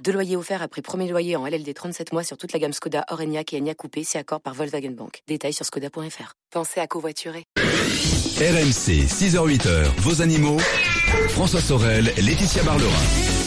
[0.00, 3.04] Deux loyers offerts après premier loyer en LLD 37 mois sur toute la gamme Skoda,
[3.10, 5.22] Orenia et Enya Coupé, c'est accord par Volkswagen Bank.
[5.28, 6.34] Détails sur skoda.fr.
[6.50, 7.44] Pensez à covoiturer.
[7.56, 10.58] RMC, 6h-8h, vos animaux.
[11.28, 13.41] François Sorel, Laetitia Barlerin.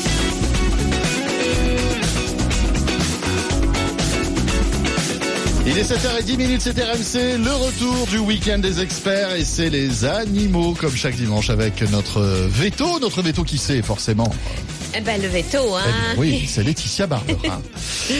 [5.67, 10.05] Il est 7h10 minutes, c'est RMC, le retour du week-end des experts et c'est les
[10.05, 14.31] animaux comme chaque dimanche avec notre veto, notre veto qui sait forcément.
[14.95, 15.81] Eh ben, le veto, hein.
[15.87, 17.61] Eh bien, oui, c'est Laetitia Barberin.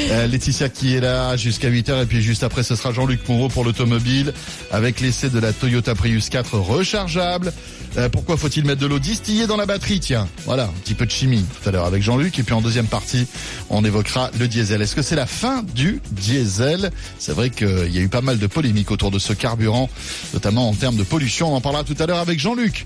[0.10, 3.50] Euh, Laetitia qui est là jusqu'à 8h et puis juste après ce sera Jean-Luc Moreau
[3.50, 4.34] pour l'automobile
[4.72, 7.54] avec l'essai de la Toyota Prius 4 rechargeable.
[7.98, 10.00] Euh, pourquoi faut-il mettre de l'eau distillée dans la batterie?
[10.00, 12.62] Tiens, voilà, un petit peu de chimie tout à l'heure avec Jean-Luc et puis en
[12.62, 13.26] deuxième partie,
[13.70, 14.82] on évoquera le diesel.
[14.82, 16.92] Est-ce que c'est la fin du diesel?
[17.20, 19.90] C'est vrai qu'il y a eu pas mal de polémiques autour de ce carburant,
[20.34, 21.54] notamment en termes de pollution.
[21.54, 22.86] On en parlera tout à l'heure avec Jean-Luc.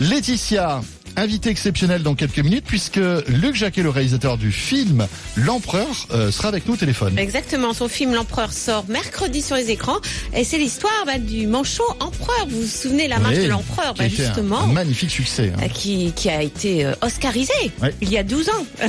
[0.00, 0.82] Laetitia,
[1.16, 6.48] invité exceptionnel dans quelques minutes puisque Luc Jacquet, le réalisateur du film L'Empereur, euh, sera
[6.48, 7.18] avec nous au téléphone.
[7.18, 9.98] Exactement, son film L'Empereur sort mercredi sur les écrans
[10.34, 12.46] et c'est l'histoire bah, du manchot empereur.
[12.48, 14.60] Vous vous souvenez la marche Oui, de l'empereur, bah, justement.
[14.60, 15.52] Un, magnifique succès.
[15.56, 15.60] hein.
[15.64, 17.52] euh, Qui, qui a été euh, oscarisé
[18.00, 18.66] il y a 12 ans.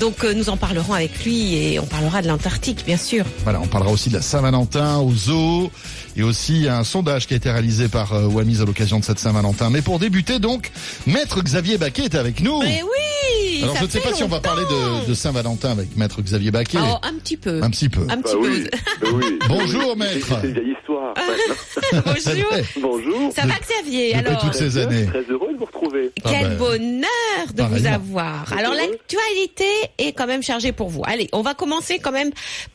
[0.00, 3.24] Donc euh, nous en parlerons avec lui et on parlera de l'Antarctique bien sûr.
[3.44, 5.70] Voilà, on parlera aussi de la Saint-Valentin au zoo
[6.16, 9.18] et aussi un sondage qui a été réalisé par euh, Wamis à l'occasion de cette
[9.18, 9.70] Saint-Valentin.
[9.70, 10.70] Mais pour débuter donc,
[11.06, 12.60] Maître Xavier Baquet est avec nous.
[12.60, 14.48] Mais oui Alors ça je ne sais pas si on va longtemps.
[14.50, 16.78] parler de, de Saint-Valentin avec Maître Xavier Baquet.
[16.80, 17.60] Oh, un petit peu.
[17.62, 18.02] Un petit peu.
[18.08, 18.64] Un Bah petit oui,
[19.02, 19.38] bah oui.
[19.48, 20.26] Bonjour, maître.
[20.40, 21.14] C'est une vieille histoire.
[21.14, 22.00] peu.
[22.06, 22.50] Bonjour.
[22.80, 23.32] Bonjour.
[23.34, 25.06] Ça va Xavier Depuis alors toutes ces années.
[25.06, 26.10] Très heureux de vous retrouver.
[26.24, 28.52] Ah Quel ben, bonheur de vous avoir.
[28.56, 29.64] Alors l'actualité
[29.98, 31.02] est quand même chargée pour vous.
[31.04, 32.30] Allez, on va commencer quand même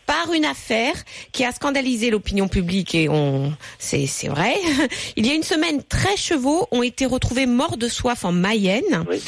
[0.06, 0.94] par une affaire
[1.32, 4.56] qui a scandalisé l'opinion publique et on c'est c'est vrai.
[5.18, 9.04] Il y a une semaine, 13 chevaux ont été retrouvés morts de soif en Mayenne.
[9.10, 9.22] Oui.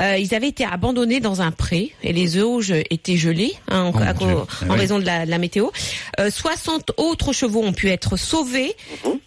[0.00, 3.92] Euh, ils avaient été abandonnés dans un pré et les auges étaient gelés hein, en,
[3.94, 4.78] Oh, à en Oui.
[4.78, 5.68] raison de la, de la météo.
[6.20, 8.74] Euh, 60 autres chevaux ont pu être sauvés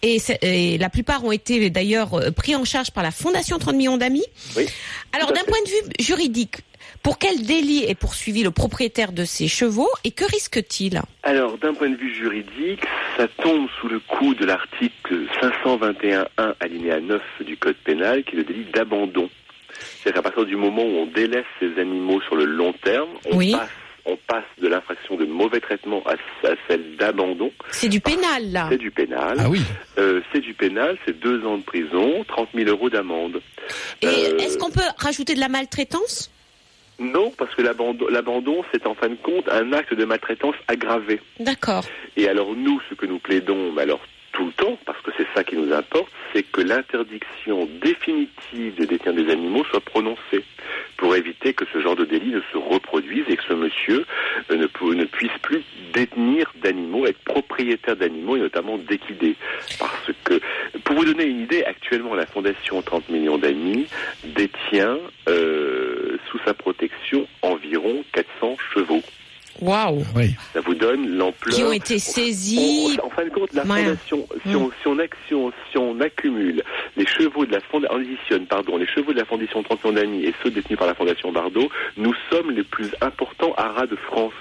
[0.02, 3.96] et, la plupart ont été d'ailleurs euh, pris en charge par la Fondation 30 millions
[3.96, 4.24] d'amis.
[4.56, 4.66] Oui.
[5.12, 6.56] Alors d'un point de vue juridique,
[7.02, 11.00] pour quel délit est poursuivi le propriétaire de ces chevaux et que risque-t-il?
[11.22, 12.82] Alors, d'un point de vue juridique,
[13.16, 18.38] ça tombe sous le coup de l'article 521.1 alinéa 9 du Code pénal, qui est
[18.38, 19.28] le délit d'abandon.
[19.78, 23.36] C'est-à-dire qu'à partir du moment où on délaisse ces animaux sur le long terme, on
[23.36, 23.52] Oui.
[23.52, 23.70] passe
[24.10, 26.12] on passe de l'infraction de mauvais traitement à,
[26.48, 27.52] à celle d'abandon.
[27.72, 28.66] C'est du pénal là.
[28.70, 29.36] C'est du pénal.
[29.38, 29.60] Ah oui.
[29.98, 33.42] Euh, c'est du pénal, c'est deux ans de prison, 30 000 euros d'amende.
[34.00, 36.30] Et Euh, est-ce qu'on peut rajouter de la maltraitance?
[36.98, 41.20] Non, parce que l'abandon, l'abandon, c'est en fin de compte un acte de maltraitance aggravé.
[41.38, 41.84] D'accord.
[42.16, 44.00] Et alors nous, ce que nous plaidons, alors
[44.38, 48.84] tout le temps, parce que c'est ça qui nous importe, c'est que l'interdiction définitive de
[48.84, 50.44] détenir des animaux soit prononcée
[50.96, 54.06] pour éviter que ce genre de délit ne se reproduise et que ce monsieur
[54.52, 55.62] euh, ne, pu- ne puisse plus
[55.92, 59.34] détenir d'animaux, être propriétaire d'animaux et notamment d'équidés.
[59.80, 60.40] Parce que,
[60.84, 63.88] pour vous donner une idée, actuellement la Fondation 30 millions d'amis
[64.22, 69.02] détient euh, sous sa protection environ 400 chevaux.
[69.60, 70.04] Waouh.
[70.14, 70.34] Oui.
[70.52, 71.54] Ça vous donne l'ampleur.
[71.54, 72.96] Qui ont été saisis.
[73.02, 73.82] On- en fin de compte, la Ouais.
[73.84, 76.62] fondation, si, on, si, on, ac- si on- on accumule
[76.96, 79.94] les chevaux de la fondation, on additionne, pardon, les chevaux de la fondation 30 millions
[79.96, 83.96] d'amis et ceux détenus par la fondation Bardot, nous sommes les plus importants haras de
[83.96, 84.32] France.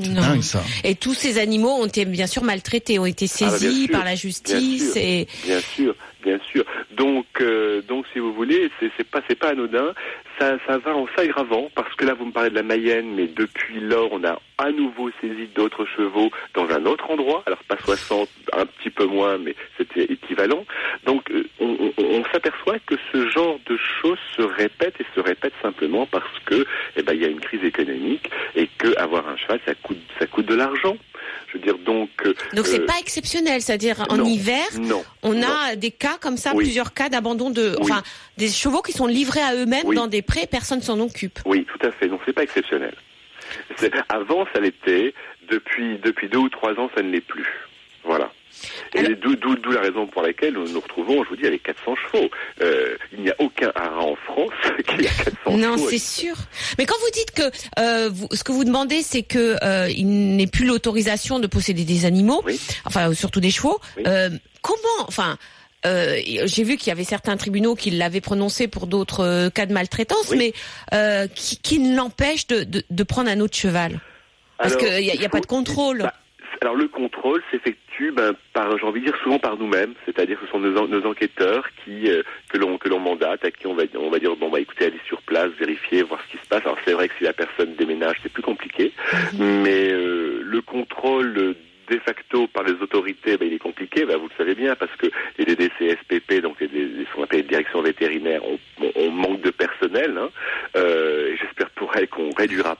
[0.00, 0.22] Non.
[0.22, 0.60] Dingue ça.
[0.82, 3.82] Et tous ces animaux ont été bien sûr maltraités, ont été Ah bah, bien saisis
[3.84, 5.00] sûr, par la bien justice sûr.
[5.02, 6.64] et Bien sûr, bien sûr.
[6.92, 9.92] Donc, euh, donc, si vous voulez, c'est pas, c'est pas anodin.
[10.38, 13.28] Ça, ça va en s'aggravant parce que là, vous me parlez de la Mayenne, mais
[13.28, 17.42] depuis lors, on a à nouveau saisi d'autres chevaux dans un autre endroit.
[17.46, 20.64] Alors pas 60, un petit peu moins, mais c'était équivalent.
[21.04, 26.06] Donc, euh, on s'aperçoit que ce genre de choses se répète et se répète simplement
[26.06, 26.64] parce que,
[26.96, 29.98] eh ben, il y a une crise économique et que avoir un cheval, ça coûte,
[30.18, 30.96] ça coûte de l'argent.
[31.54, 32.10] Je veux dire, donc.
[32.26, 35.04] euh, donc c'est euh, pas exceptionnel, c'est-à-dire en non, hiver, Non.
[35.22, 35.46] on non.
[35.46, 36.64] a des cas comme ça, Oui.
[36.64, 37.76] plusieurs cas d'abandon de, Oui.
[37.80, 38.02] enfin
[38.36, 39.94] des chevaux qui sont livrés à eux-mêmes Oui.
[39.96, 41.38] dans des prés, personne s'en occupe.
[41.46, 42.08] Oui, tout à fait.
[42.08, 42.94] Donc c'est pas exceptionnel.
[44.08, 45.14] Avant, ça l'était.
[45.50, 47.46] Depuis depuis deux ou trois ans, ça ne l'est plus.
[48.02, 48.32] Voilà.
[48.94, 52.28] Et d'où la raison pour laquelle nous nous retrouvons, je vous dis, avec 400 chevaux.
[52.62, 54.52] Euh, il n'y a aucun haras en France
[54.86, 55.88] qui a 400 Non, chevaux.
[55.90, 56.34] c'est sûr.
[56.78, 60.36] Mais quand vous dites que euh, vous- ce que vous demandez, c'est que euh, il
[60.36, 62.60] n'est plus l'autorisation de posséder des animaux, Oui.
[62.84, 63.80] enfin surtout des chevaux.
[63.96, 64.04] Oui.
[64.06, 64.30] euh,
[64.62, 64.78] comment,
[65.08, 65.36] enfin,
[65.86, 69.66] euh, j'ai vu qu'il y avait certains tribunaux qui l'avaient prononcé pour d'autres euh, cas
[69.66, 70.38] de maltraitance, Oui.
[70.38, 70.52] mais
[70.94, 74.00] euh, qui, qui ne l'empêche de, de, de prendre un autre cheval?
[74.56, 75.98] Parce qu'il n'y a, pas de contrôle.
[75.98, 76.14] Bah,
[76.60, 80.46] alors le contrôle s'effectue, ben, par, j'ai envie de dire souvent par nous-mêmes, c'est-à-dire que
[80.46, 83.84] ce sont nos, en- nos enquêteurs qui euh, que l'on mandate, à qui on va
[83.96, 86.62] on va dire bon bah écoutez allez sur place, vérifier, voir ce qui se passe.
[86.62, 88.92] Alors c'est vrai que si la personne déménage, c'est plus compliqué,
[89.38, 91.54] mais euh, le contrôle euh,
[91.90, 94.94] de facto par les autorités, ben, il est compliqué, ben, vous le savez bien, parce
[94.96, 95.06] que
[95.38, 98.40] les DDCSPP, donc les, les, ce qu'on les directions vétérinaires,
[98.96, 100.16] on, manque de personnel.
[100.18, 100.30] Hein,
[101.38, 102.73] J'espère pour elles qu'on réduira.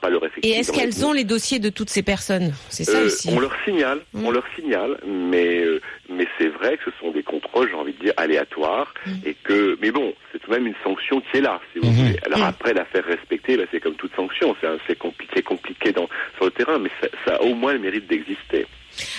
[0.45, 2.53] Et est-ce qu'elles ont les dossiers de toutes ces personnes?
[2.69, 3.29] C'est ça euh, aussi.
[3.31, 4.25] on leur signale, Mm.
[4.25, 7.93] on leur signale, mais euh, mais c'est vrai que ce sont des contrôles, j'ai envie
[7.93, 9.11] de dire aléatoires, Mm.
[9.25, 11.87] et que mais bon, c'est tout de même une sanction qui est là, si vous
[11.89, 11.95] Mhm.
[11.95, 12.19] voulez.
[12.25, 12.43] Alors Mm.
[12.43, 14.55] après la faire respecter, ben, c'est comme toute sanction,
[14.87, 18.05] c'est compliqué, compliqué dans sur le terrain, mais ça, ça a au moins le mérite
[18.07, 18.67] d'exister.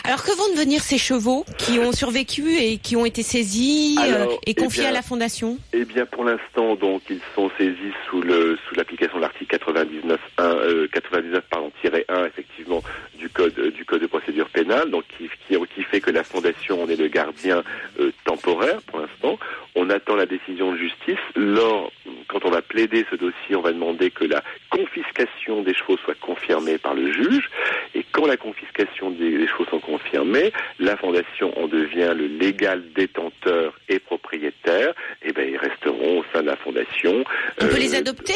[0.05, 4.27] Alors que vont devenir ces chevaux qui ont survécu et qui ont été saisis euh,
[4.47, 5.59] et eh confiés bien, à la fondation?
[5.73, 10.21] Eh bien, pour l'instant, donc, ils sont saisis sous le sous l'application de l'article 99
[10.39, 12.83] 1, euh, 99 pardon, tiré 1, effectivement,
[13.19, 16.25] du code euh, du code de procédure pénale, donc qui, qui, qui fait que la
[16.25, 17.63] fondation en est le gardien
[18.01, 19.39] euh, temporaire pour l'instant.
[19.75, 21.19] On attend la décision de justice.
[21.35, 21.93] Lors,
[22.37, 26.19] quand on va plaider ce dossier, on va demander que la confiscation des chevaux soit
[26.21, 27.49] confirmée par le juge.
[27.95, 32.83] Et quand la confiscation des, des chevaux sont confirmées, la fondation en devient le légal
[32.95, 34.93] détenteur et propriétaire.
[35.23, 37.25] Et ben, ils resteront au sein de la fondation.
[37.63, 38.35] On peut Euh, les adopter?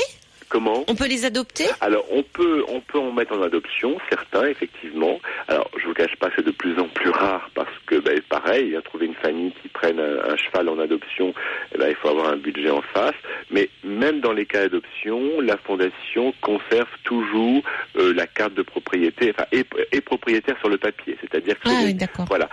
[0.51, 4.47] Comment On peut les adopter alors on peut on peut en mettre en adoption certains
[4.49, 5.19] effectivement.
[5.49, 8.77] Alors je vous cache pas c'est de plus en plus rare parce que ben, pareil,
[8.85, 11.33] trouver une famille qui prenne un, un cheval en adoption,
[11.75, 13.15] eh ben, il faut avoir un budget en face.
[13.51, 17.63] Mais même dans les cas d'adoption, la fondation conserve toujours
[17.97, 21.83] euh, la carte de propriété, enfin est, est propriétaire sur le papier, c'est-à-dire que Ah
[21.85, 21.97] oui,
[22.29, 22.49] voilà,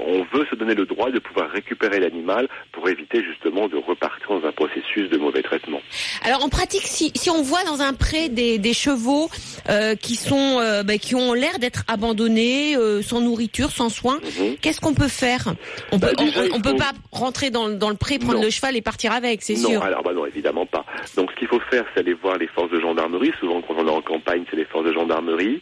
[0.00, 4.28] on veut se donner le droit de pouvoir récupérer l'animal pour éviter justement de repartir
[4.28, 5.80] dans un processus de mauvais traitement.
[6.22, 9.28] Alors en pratique, si, si on voit dans un pré des, des chevaux
[9.68, 14.18] euh, qui sont euh, bah, qui ont l'air d'être abandonnés, euh, sans nourriture, sans soins,
[14.22, 14.56] Mhm.
[14.60, 15.54] qu'est-ce qu'on peut faire?
[15.92, 18.42] On Bah, peut on, déjà, on- on pas rentrer dans, dans le pré, prendre Non.
[18.42, 19.82] le cheval et partir avec, c'est non, sûr.
[19.82, 20.84] alors bah non, évidemment pas.
[21.16, 23.32] Donc ce qu'il faut faire, c'est aller voir les forces de gendarmerie.
[23.40, 25.60] Souvent, quand on est en campagne, c'est les forces de gendarmerie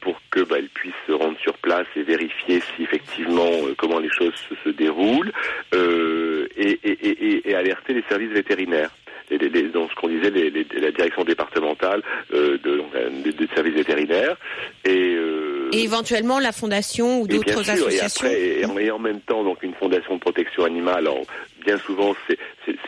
[0.00, 4.10] pour que bah, elles puissent se rendre sur place et vérifier si effectivement comment les
[4.10, 5.32] choses se, se déroulent
[5.74, 5.76] et,
[6.56, 8.90] et, et, et- et alerter les services vétérinaires.
[9.32, 12.02] Les, les, les- donc ce qu'on disait, les, les- la direction départementale
[12.34, 14.36] euh, de, donc, euh, des, des services vétérinaires
[14.84, 18.26] et, euh, Et éventuellement la fondation ou et d'autres sûr, et associations.
[18.26, 21.08] après, et en, et en même temps, donc une fondation de protection animale.
[21.64, 22.38] Bien souvent, c'est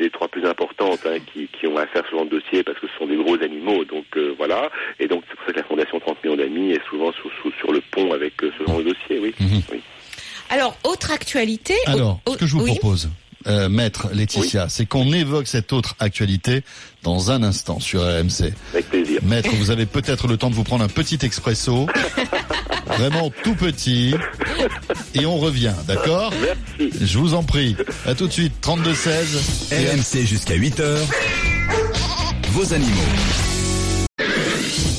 [0.01, 2.79] les trois plus importantes hein, qui, qui ont à faire ce genre de dossier parce
[2.79, 3.85] que ce sont des gros animaux.
[3.85, 4.71] Donc euh, voilà.
[5.01, 7.53] Et donc c'est pour ça que la fondation 30 millions d'amis est souvent sous, sous-
[7.59, 9.19] sur le pont avec euh, ce genre de dossier.
[9.21, 9.35] Oui.
[9.41, 9.63] Mhm.
[9.73, 9.81] oui.
[10.51, 11.75] Alors autre actualité.
[11.87, 12.77] Alors, au- ce que je vous oui.
[12.79, 13.09] propose,
[13.47, 16.63] euh, maître Laetitia, c'est qu'on évoque cette autre actualité
[17.03, 18.53] dans un instant sur RMC.
[18.73, 19.21] Avec plaisir.
[19.25, 21.87] Maître, vous avez peut-être le temps de vous prendre un petit expresso,
[22.87, 24.15] vraiment tout petit,
[25.15, 27.05] et on revient, d'accord Merci.
[27.05, 27.77] Je vous en prie.
[28.07, 29.73] À tout de suite, 32-16.
[29.73, 30.99] Et RMC jusqu'à 8h.
[32.51, 32.91] Vos animaux.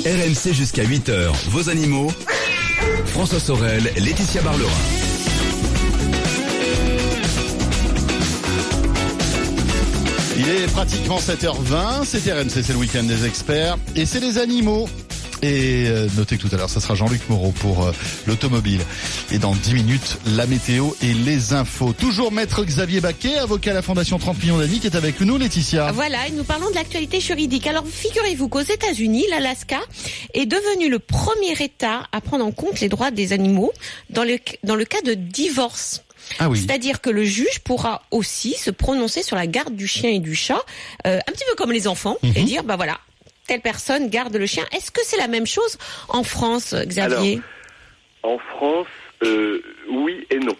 [0.05, 1.31] RMC jusqu'à 8h.
[1.49, 2.11] Vos animaux.
[3.07, 4.94] François Sorel, Laetitia Barlerin.
[10.37, 14.89] Il est pratiquement 7h20, c'est RMC, c'est le week-end des experts, et c'est les animaux.
[15.41, 17.91] Et euh, notez que tout à l'heure, ça sera Jean-Luc Moreau pour euh,
[18.27, 18.81] l'automobile.
[19.31, 21.93] Et dans 10 minutes, la météo et les infos.
[21.93, 25.91] Toujours maître Xavier Baquet, avocat à la Fondation 30 millions qui est avec nous, Laetitia.
[25.93, 27.67] Voilà, et nous parlons de l'actualité juridique.
[27.67, 29.79] Alors, figurez-vous qu'aux États-Unis, l'Alaska
[30.33, 33.71] est devenu le premier État à prendre en compte les droits des animaux
[34.09, 36.04] dans le, dans le cas de divorce.
[36.39, 36.59] Ah oui.
[36.59, 40.35] C'est-à-dire que le juge pourra aussi se prononcer sur la garde du chien et du
[40.35, 40.63] chat,
[41.05, 42.45] euh, un petit peu comme les enfants, et Mhm.
[42.45, 42.97] dire, bah voilà,
[43.47, 44.65] telle personne garde le chien.
[44.71, 45.77] Est-ce que c'est la même chose
[46.09, 47.41] en France, Xavier?
[48.23, 48.87] En France,
[49.23, 50.55] euh, oui et non.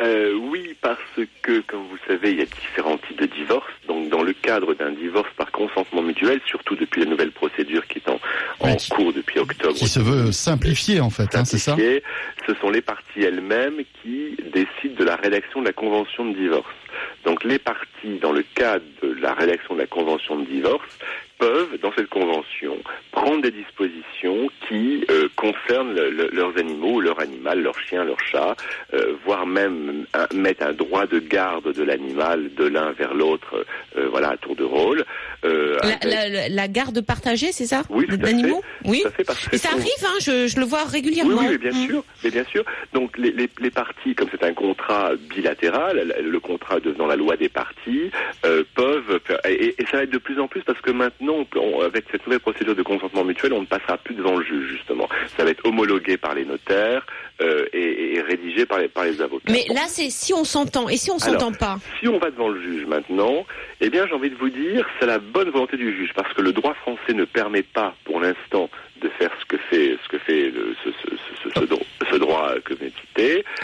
[0.00, 0.98] Euh, oui, parce
[1.42, 3.70] que, comme vous savez, il y a différents types de divorces.
[3.86, 7.98] Donc, dans le cadre d'un divorce par consentement mutuel, surtout depuis la nouvelle procédure qui
[7.98, 8.18] est en,
[8.60, 11.76] Oui, cours depuis octobre, Qui se veut simplifier, en fait, hein, c'est ça
[12.46, 16.66] ce sont les parties elles-mêmes qui décident de la rédaction de la convention de divorce.
[17.24, 20.98] Donc les parties, dans le cadre de la rédaction de la convention de divorce,
[21.38, 22.76] peuvent, dans cette convention,
[23.12, 28.20] prendre des dispositions qui euh, concernent le- le- leurs animaux, leur animal, leur chien, leur
[28.20, 28.56] chat,
[28.94, 33.64] euh, voire même un- mettre un droit de garde de l'animal de l'un vers l'autre,
[33.96, 35.04] euh, voilà, à tour de rôle.
[35.44, 35.76] euh,
[36.50, 38.34] La, garde partagée, c'est ça Oui, tout à fait.
[38.84, 39.00] Oui.
[39.02, 41.36] Tout à fait, parce que Et ça arrive, hein, je, je le vois régulièrement.
[41.40, 41.86] Oui, oui, mais bien Mm.
[41.86, 42.64] sûr, mais bien sûr.
[42.92, 47.36] Donc les, les, les parties, comme c'est un contrat bilatéral, le, contrat devenant la loi
[47.36, 48.10] des parties,
[48.44, 52.04] euh, peuvent et ça va être de plus en plus parce que maintenant, on- avec
[52.10, 55.08] cette nouvelle procédure de consentement mutuel, on ne passera plus devant le juge justement.
[55.36, 57.06] Ça va être homologué par les notaires
[57.40, 59.52] euh, et, et rédigé par les par les avocats.
[59.52, 60.88] Mais là, c'est si on s'entend.
[60.88, 63.44] Et si on s'entend pas Si on va devant le juge maintenant,
[63.80, 66.42] eh bien, j'ai envie de vous dire, c'est la bonne volonté du juge, parce que
[66.42, 68.70] le droit français ne permet pas, pour l'instant,
[69.04, 71.86] de faire ce que fait ce que fait le- ce, ce, ce, ce, ce dro-
[72.10, 72.84] ce droit que vous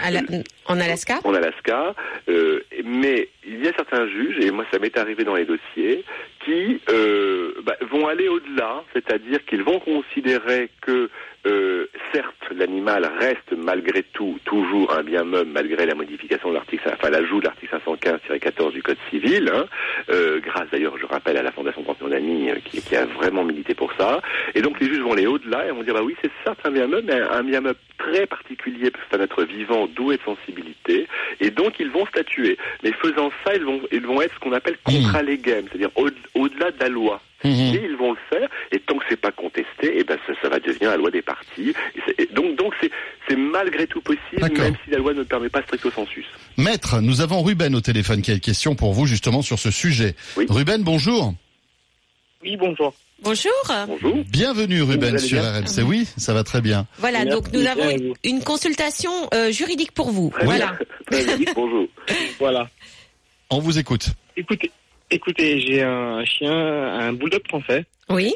[0.03, 0.21] à la-
[0.67, 1.19] en Alaska?
[1.25, 1.95] En Alaska,
[2.29, 6.05] euh, mais il y a certains juges, et moi ça m'est arrivé dans les dossiers,
[6.45, 11.11] qui euh, bah, vont aller au-delà, c'est-à-dire qu'ils vont considérer que
[11.47, 16.91] euh, certes l'animal reste malgré tout toujours un bien meuble malgré la modification de l'article,
[16.93, 19.65] enfin l'ajout de l'article 515-14 du Code civil, hein,
[20.11, 23.07] euh, grâce d'ailleurs, je rappelle, à la Fondation 30 millions d'amis euh, qui, qui a
[23.07, 24.21] vraiment milité pour ça.
[24.55, 26.71] Et donc les juges vont aller au-delà et vont dire bah oui c'est certes un
[26.71, 30.17] bien meuble, mais un, bien meuble très particulier parce que c'est un être vivant doué
[30.17, 31.07] de sensibilité,
[31.41, 32.59] et donc ils vont statuer.
[32.83, 36.09] Mais faisant ça, ils vont ils vont être ce qu'on appelle contra legem, c'est-à-dire au-
[36.35, 37.21] au-delà de la loi.
[37.43, 37.49] Et
[37.85, 40.59] ils vont le faire, et tant que c'est pas contesté, et ben ça, ça va
[40.61, 41.71] devenir la loi des partis.
[41.95, 42.91] Et c'est- et donc donc c'est
[43.29, 46.27] c'est malgré tout possible, même si la loi ne permet pas stricto sensus.
[46.59, 49.71] Maître, nous avons Ruben au téléphone qui a une question pour vous justement sur ce
[49.71, 50.15] sujet.
[50.37, 50.47] Oui.
[50.51, 51.33] Ruben, bonjour.
[52.43, 52.95] Oui, bonjour.
[53.23, 53.53] Bonjour.
[53.87, 54.25] Bonjour.
[54.31, 55.83] Bienvenue Ruben sur RMC.
[55.85, 56.87] Oui, ça va très bien.
[56.99, 60.31] Voilà, donc nous avons une consultation euh, juridique pour vous.
[60.35, 60.77] Très Voilà.
[61.11, 61.25] bien.
[61.25, 61.53] Très bien.
[61.55, 61.87] Bonjour.
[62.39, 62.69] Voilà.
[63.51, 64.07] On vous écoute.
[64.39, 64.71] Écoutez,
[65.11, 67.85] écoutez, j'ai un chien, un bulldog français.
[68.09, 68.35] Oui.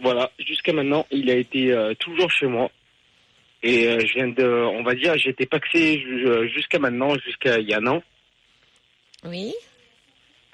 [0.00, 0.30] Voilà.
[0.38, 2.70] Jusqu'à maintenant, il a été euh, toujours chez moi.
[3.62, 7.68] Et euh, je viens de, on va dire, été paxé euh, jusqu'à maintenant, jusqu'à il
[7.68, 8.02] y a un an.
[9.24, 9.52] Oui.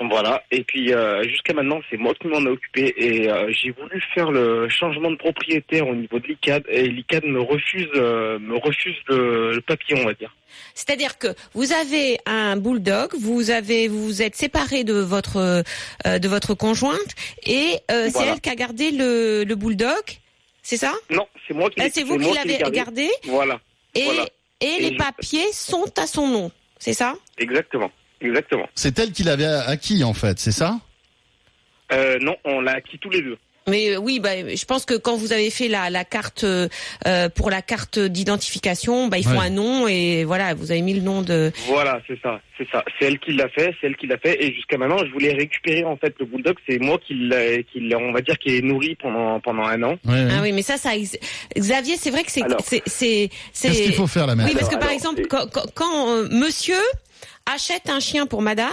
[0.01, 0.43] Voilà.
[0.51, 2.93] Et puis euh, jusqu'à maintenant, c'est moi qui m'en ai occupé.
[2.97, 6.65] Et euh, j'ai voulu faire le changement de propriétaire au niveau de l'ICAD.
[6.69, 10.35] Et l'ICAD me refuse, euh, me refuse le, le papier, on va dire.
[10.75, 15.65] C'est-à-dire que vous avez un bulldog, vous avez vous vous êtes séparé de votre
[16.05, 20.03] de votre conjointe et c'est elle qui a gardé le, le bulldog,
[20.63, 20.93] c'est ça?
[21.11, 21.77] Non, c'est moi qui.
[21.81, 23.09] Ah, l'ai- C'est vous qui l'avez gardé?
[23.25, 23.59] Voilà.
[23.97, 24.27] et Voilà.
[24.61, 27.15] et Et les je- papiers sont à son nom, c'est ça?
[27.39, 27.91] Exactement.
[28.25, 28.67] Exactement.
[28.75, 30.81] C'est elle qui l'avait acquis en fait, c'est ça?
[31.93, 33.37] Euh, non, on l'a acquis tous les deux.
[33.67, 36.69] Mais euh, oui, bah, je pense que quand vous avez fait la, la carte euh,
[37.35, 39.47] pour la carte d'identification, bah, il faut Ouais.
[39.47, 41.51] un nom et voilà, vous avez mis le nom de.
[41.67, 42.85] Voilà, c'est ça, c'est ça.
[42.99, 44.37] C'est elle qui l'a fait, c'est elle qui l'a fait.
[44.45, 46.57] Et jusqu'à maintenant, je voulais récupérer en fait le bulldog.
[46.69, 49.83] C'est moi qui l'a, qui l'a, on va dire, qui est nourri pendant pendant un
[49.83, 49.97] an.
[50.05, 50.29] Ouais, ouais.
[50.31, 50.91] Ah oui, mais ça, ça,
[51.57, 53.31] Xavier, c'est vrai que c'est, c'est, c'est,
[53.69, 55.71] Qu'est-ce qu'il faut faire la mère Oui, parce que Alors, par alors, exemple, quand, quand-
[55.75, 56.77] quand, euh, Monsieur
[57.53, 58.71] achète un chien pour Madame,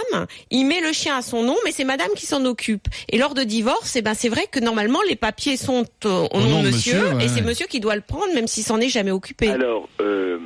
[0.49, 2.87] il met le chien à son nom, mais c'est Madame qui s'en occupe.
[3.09, 6.09] Et lors de divorce, eh ben c'est vrai que normalement les papiers sont au,
[6.39, 7.41] nom de Monsieur, Monsieur, ouais, et c'est.
[7.41, 9.49] Monsieur qui doit le prendre, même s'il s'en est jamais occupé.
[9.49, 10.39] Alors, euh,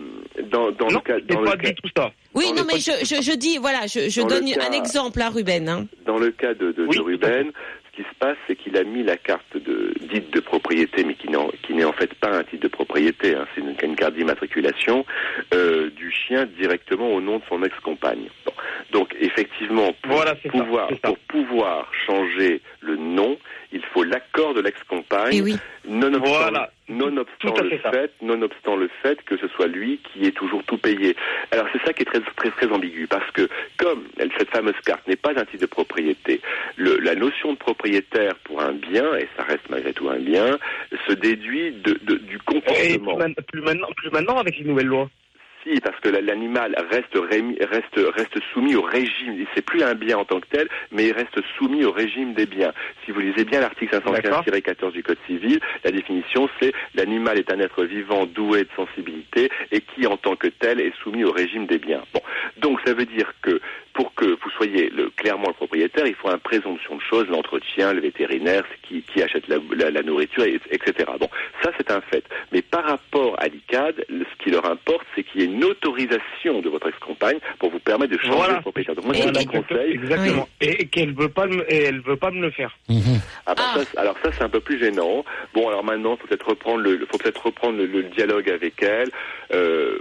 [0.51, 2.11] dans, dans non, le cas, dans le pas cas, tout ça.
[2.33, 5.21] oui, dans non, mais je, je, je dis, voilà, je, je donne cas- un exemple
[5.21, 5.69] à Ruben.
[5.69, 5.87] Hein.
[6.05, 7.51] dans le cas de, de, Oui, Ruben,
[7.95, 11.29] qui se passe, c'est qu'il a mis la carte de, dite de propriété, mais qui
[11.29, 13.95] n'est en, qui n'est en fait pas un titre de propriété, hein, c'est une, une
[13.95, 15.05] carte d'immatriculation
[15.53, 18.27] euh, du chien directement au nom de son ex-compagne.
[18.45, 18.51] Bon.
[18.91, 21.07] Donc effectivement, pour Voilà, c'est ça, pouvoir c'est ça.
[21.07, 23.37] pour pouvoir changer le nom,
[23.75, 25.35] il faut l'accord de l'ex-compagne.
[25.35, 25.55] Et oui.
[25.87, 26.71] Nonobstant, Voilà.
[26.89, 27.91] le fait ça.
[27.91, 31.15] fait, nonobstant le fait que ce soit lui qui ait toujours tout payé.
[31.51, 34.03] Alors c'est ça qui est très très très ambigu parce que comme
[34.39, 36.41] cette fameuse carte n'est pas un titre de propriété,
[36.77, 40.57] le- la notion de propriétaire pour un bien et ça reste malgré tout un bien
[41.07, 43.17] se déduit de, de- du Et plus, comportement.
[43.17, 45.09] man- plus maintenant, plus maintenant avec les nouvelles lois.
[45.65, 47.17] Si, parce que la- l'animal reste,
[48.15, 49.45] reste soumis au régime.
[49.55, 52.45] C'est plus un bien en tant que tel, mais il reste soumis au régime des
[52.45, 52.71] biens.
[53.03, 57.59] Si vous lisez bien l'article 515-14 du Code civil, la définition c'est l'animal est un
[57.59, 61.65] être vivant doué de sensibilité et qui en tant que tel est soumis au régime
[61.65, 62.03] des biens.
[62.13, 62.21] Bon,
[62.57, 63.59] donc ça veut dire que
[63.95, 67.93] pour que vous soyez le, clairement le propriétaire, il faut une présomption de choses, l'entretien,
[67.93, 71.05] le vétérinaire, qui, qui achète la, la- la nourriture, et- etc.
[71.19, 71.29] Bon,
[71.63, 72.23] ça c'est un fait.
[72.51, 75.63] Mais par rapport à l'ICAD, le- ce qui leur importe, c'est qu'il y ait une
[75.63, 78.53] autorisation de votre ex-compagne pour vous permettre de changer Voilà.
[78.55, 78.95] de propriétaire.
[78.95, 79.91] Donc moi, et- vous conseille.
[79.93, 80.47] Exactement.
[80.61, 82.77] Et, et qu'elle veut pas, me- et elle veut pas me le faire.
[82.89, 83.21] Mhm.
[83.45, 83.79] Ah bah Ah.
[83.79, 85.23] ça, c'est- alors ça c'est un peu plus gênant.
[85.53, 89.09] Bon alors maintenant faut peut-être reprendre le faut peut-être reprendre le, le dialogue avec elle.
[89.53, 89.99] Euh,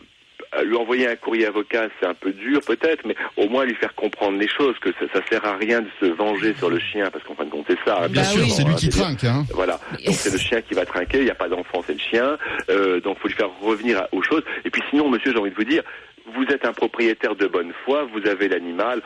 [0.62, 3.94] lui envoyer un courrier avocat, c'est un peu dur peut-être, mais au moins lui faire
[3.94, 7.10] comprendre les choses, que ça, ça sert à rien de se venger sur le chien,
[7.10, 7.98] parce qu'en fin de compte c'est ça.
[8.02, 8.50] hein, Bien Bah sûr, oui.
[8.50, 9.24] c'est lui qui trinque.
[9.24, 9.44] Hein.
[9.54, 11.98] Voilà, donc c'est le chien qui va trinquer, il n'y a pas d'enfant, c'est le
[11.98, 12.38] chien,
[12.70, 14.42] euh, donc faut lui faire revenir à- aux choses.
[14.64, 15.82] Et puis sinon, monsieur, j'ai envie de vous dire,
[16.34, 19.02] vous êtes un propriétaire de bonne foi, vous avez l'animal,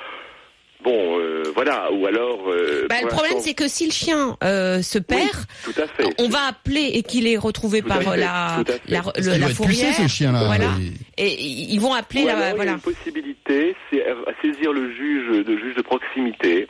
[0.85, 2.40] bon, euh, voilà, ou alors...
[2.49, 5.30] euh, Bah, le problème, c'est que si le chien euh, se Oui, perd,
[5.64, 6.04] tout à fait.
[6.18, 8.80] on va appeler et qu'il est retrouvé Tout par fait, la, tout à fait.
[8.88, 9.02] la,
[9.35, 9.94] le- la fourrière.
[9.94, 10.44] ce chien-là.
[10.44, 10.70] Voilà.
[11.16, 11.44] Et- Et
[11.75, 12.73] ils vont appeler Ou la, alors, il y a voilà.
[12.73, 16.68] une possibilité, c'est à à saisir le juge, de juge de proximité,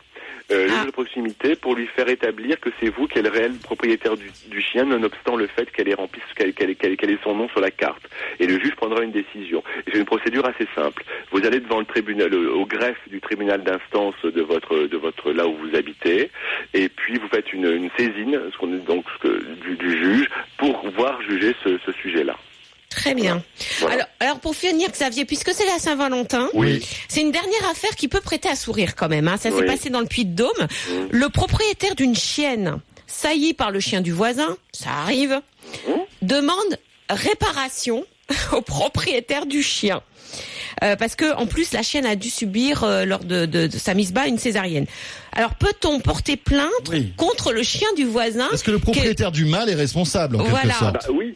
[0.51, 0.85] euh, le Ah.
[0.87, 4.31] de proximité, pour lui faire établir que c'est vous qui êtes le réel propriétaire du,
[4.49, 6.71] du chien, nonobstant le fait qu'elle ait rempli, qu'elle
[7.11, 8.03] ait son nom sur la carte.
[8.41, 9.63] Et le juge prendra une décision.
[9.87, 11.05] C'est une procédure assez simple.
[11.33, 15.47] Vous allez devant le tribunal, au greffe du tribunal d'instance de votre, de votre là
[15.47, 16.31] où vous habitez,
[16.75, 20.29] et puis vous faites une, une saisine, ce qu'on donc ce que- du, du juge,
[20.57, 22.37] pour pouvoir juger ce, ce sujet-là.
[22.99, 23.43] Très bien.
[23.81, 23.95] Voilà.
[23.95, 26.85] Alors, alors pour finir, Xavier, puisque c'est la Saint-Valentin, Oui.
[27.09, 29.29] c'est une dernière affaire qui peut prêter à sourire quand même.
[29.29, 29.37] Hein.
[29.37, 30.67] Ça s'est passé dans le Puy-de-Dôme.
[31.11, 35.41] Le propriétaire d'une chienne, saillie par le chien du voisin, ça arrive,
[36.23, 36.79] demande
[37.09, 38.05] réparation
[38.53, 40.03] au propriétaire du chien.
[40.85, 43.79] Euh, parce que en plus la chienne a dû subir euh, lors de, de- de
[43.79, 44.87] sa mise bas une césarienne.
[45.33, 47.13] Alors peut-on porter plainte Oui.
[47.17, 50.51] contre le chien du voisin Est-ce que le propriétaire du mal est responsable en quelque
[50.51, 50.75] Voilà.
[50.75, 51.35] sorte Bah oui.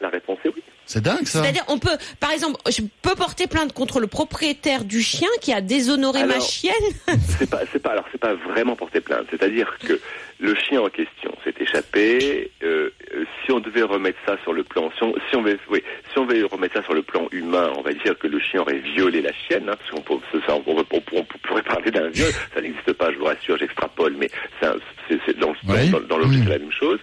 [0.00, 0.62] La réponse est oui.
[0.88, 1.42] C'est dingue ça.
[1.42, 5.52] C'est-à-dire, on peut, par exemple, je peux porter plainte contre le propriétaire du chien qui
[5.52, 6.72] a déshonoré ma chienne.
[7.38, 9.26] C'est pas, c'est pas, alors c'est pas vraiment porter plainte.
[9.30, 10.00] C'est-à-dire que
[10.40, 12.50] le chien en question s'est échappé.
[12.62, 15.58] euh, euh, si on devait remettre ça sur le plan, si on, si on veut,
[15.70, 18.38] oui, si on veut remettre ça sur le plan humain, on va dire que le
[18.38, 21.90] chien aurait violé la chienne, hein, parce qu'on peut, ça, on, on- on- pourrait parler
[21.90, 22.30] d'un viol.
[22.54, 24.30] Ça n'existe pas, je vous rassure, j'extrapole, mais
[24.60, 25.90] c'est, dans, Oui.
[25.90, 26.44] dans, dans l'objet Mm.
[26.44, 26.98] c'est la même chose.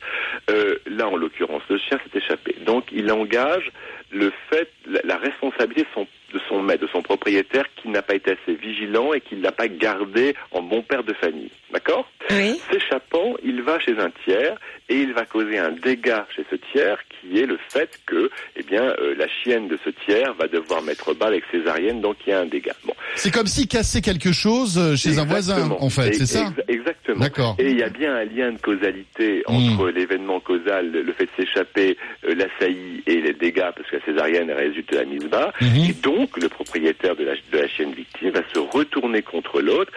[0.50, 2.56] Euh, là, en l'occurrence, le chien s'est échappé.
[2.66, 3.72] Donc, il engage
[4.12, 8.02] le fait, la, la responsabilité de son, de son maître, de son propriétaire, qui n'a
[8.02, 11.50] pas été assez vigilant et qui ne l'a pas gardé en bon père de famille.
[11.74, 12.60] D'accord Oui.
[12.72, 14.56] S'échappant, il va chez un tiers
[14.90, 18.64] et il va causer un dégât chez ce tiers qui est le fait que, eh
[18.64, 22.30] bien, euh, la chienne de ce tiers va devoir mettre bas avec césarienne, donc il
[22.30, 22.76] y a un dégât.
[22.86, 22.94] Bon.
[23.16, 26.70] C'est comme s'il cassait quelque chose euh, chez un voisin, en fait, c'est ça ex-
[26.70, 27.20] Exactement.
[27.20, 27.56] D'accord.
[27.60, 29.74] Et il y a bien un lien de causalité Hmm.
[29.74, 33.98] entre l'événement causal, le fait de s'échapper, euh, la saillie et les dégâts, parce que
[33.98, 35.52] la césarienne résulte de la mise bas.
[35.62, 35.90] Mhm.
[35.90, 39.92] Et donc, le propriétaire de la, de la chienne victime va se retourner contre l'autre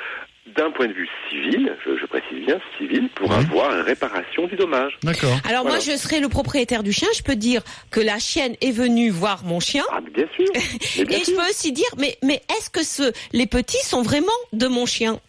[0.57, 4.99] d'un point de vue civil, je, je précise bien civil, pour avoir réparation du dommage.
[5.03, 5.37] D'accord.
[5.49, 7.09] Alors moi, je serais le propriétaire du chien.
[7.15, 9.85] Je peux dire que la chienne est venue voir mon chien.
[9.91, 10.47] Ah, bien sûr.
[11.07, 14.29] Bien Et je peux aussi dire, mais, mais est-ce que ce, les petits sont vraiment
[14.53, 15.21] de mon chien?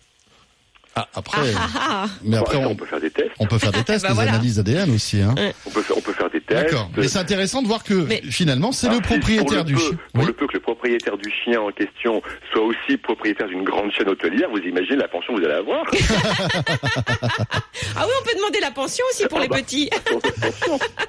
[0.95, 2.05] Ah, après, Ah, ah, ah.
[2.23, 3.29] mais après on, on peut faire des tests.
[3.39, 4.33] on peut faire des tests, Bah des voilà.
[4.33, 5.21] analyses ADN aussi.
[5.21, 5.33] Hein.
[5.65, 6.63] On peut faire, on peut faire des tests.
[6.63, 6.89] D'accord.
[6.97, 9.79] Mais c'est intéressant de voir que Mais- finalement c'est le si, propriétaire pour du le
[9.79, 9.97] peu- chien.
[10.13, 10.27] Pour Oui.
[10.27, 12.21] le peu que le propriétaire du chien en question
[12.51, 15.83] soit aussi propriétaire d'une grande chaîne hôtelière, vous imaginez la pension que vous allez avoir
[17.95, 19.61] Ah oui, on peut demander la pension aussi pour les Ah bah.
[19.61, 19.89] petits.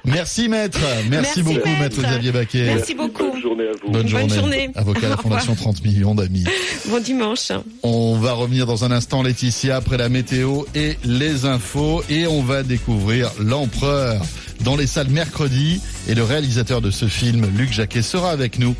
[0.05, 0.79] Merci maître.
[0.79, 2.01] Merci, Merci, beaucoup maître, maître.
[2.01, 2.65] Xavier Baquet.
[2.65, 3.31] Merci beaucoup.
[3.31, 3.91] Bonne journée à vous.
[3.91, 4.35] Bonne Bonne journée.
[4.35, 4.69] journée.
[4.75, 5.17] Avocat à la.
[5.17, 6.43] Fondation 30 millions d'amis.
[6.87, 7.51] Bon dimanche.
[7.83, 12.03] On va revenir dans un instant, Laetitia, après la météo et les infos.
[12.09, 14.21] Et on va découvrir l'empereur
[14.61, 15.81] dans les salles mercredi.
[16.07, 18.75] Et le réalisateur de ce film, Luc Jacquet, sera avec nous.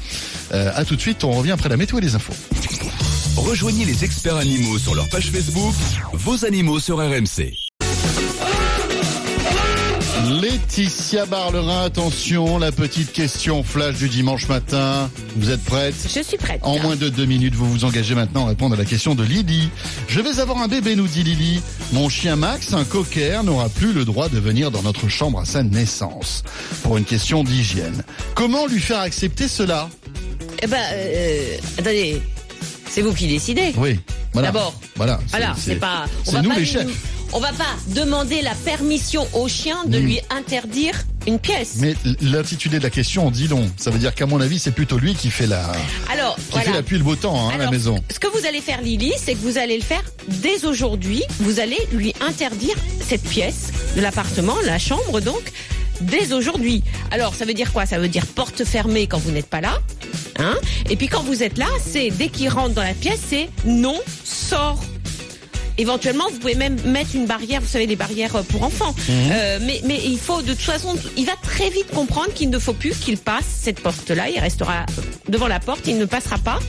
[0.53, 2.33] Euh, à tout de suite, on revient après la météo et les infos.
[3.37, 5.73] Rejoignez les experts animaux sur leur page Facebook,
[6.13, 7.60] vos animaux sur RMC.
[10.29, 15.09] Laetitia Barlerin, attention, la petite question flash du dimanche matin.
[15.35, 15.95] Vous êtes prête?
[16.03, 16.59] Je suis prête.
[16.63, 19.23] En moins de deux minutes, vous vous engagez maintenant à répondre à la question de
[19.23, 19.69] Lily.
[20.07, 21.61] Je vais avoir un bébé, nous dit Lily.
[21.91, 25.45] Mon chien Max, un cocker, n'aura plus le droit de venir dans notre chambre à
[25.45, 26.43] sa naissance.
[26.83, 28.03] Pour une question d'hygiène.
[28.35, 29.89] Comment lui faire accepter cela?
[30.61, 32.21] Eh ben, euh, attendez,
[32.89, 33.73] c'est vous qui décidez.
[33.75, 33.99] Oui.
[34.33, 34.49] Voilà.
[34.49, 34.79] D'abord.
[34.95, 35.19] Voilà.
[35.29, 36.05] Voilà, c'est pas.
[36.05, 36.87] on C'est va nous pas les chefs.
[37.33, 40.95] On va pas demander la permission au chien de lui interdire
[41.27, 41.77] une pièce.
[41.79, 43.71] Mais l'intitulé de la question dit long.
[43.77, 45.71] Ça veut dire qu'à mon avis, c'est plutôt lui qui fait la,
[46.11, 46.65] Alors, qui voilà.
[46.65, 48.03] fait la pluie le beau temps, hein, à la maison.
[48.11, 51.23] Ce que vous allez faire, Lily, c'est que vous allez le faire dès aujourd'hui.
[51.39, 55.53] Vous allez lui interdire cette pièce de l'appartement, la chambre donc,
[56.01, 56.83] dès aujourd'hui.
[57.11, 57.85] Alors, ça veut dire quoi?
[57.85, 59.81] Ça veut dire porte fermée quand vous n'êtes pas là.
[60.37, 60.57] Hein?
[60.89, 63.99] Et puis quand vous êtes là, c'est dès qu'il rentre dans la pièce, c'est non,
[64.25, 64.83] sort.
[65.77, 68.93] Éventuellement, vous pouvez même mettre une barrière, vous savez, les barrières euh, pour enfants.
[69.09, 72.59] Euh, mais, mais il faut, de toute façon, il va très vite comprendre qu'il ne
[72.59, 74.29] faut plus qu'il passe cette porte-là.
[74.29, 74.85] Il restera
[75.29, 76.59] devant la porte, il ne passera pas.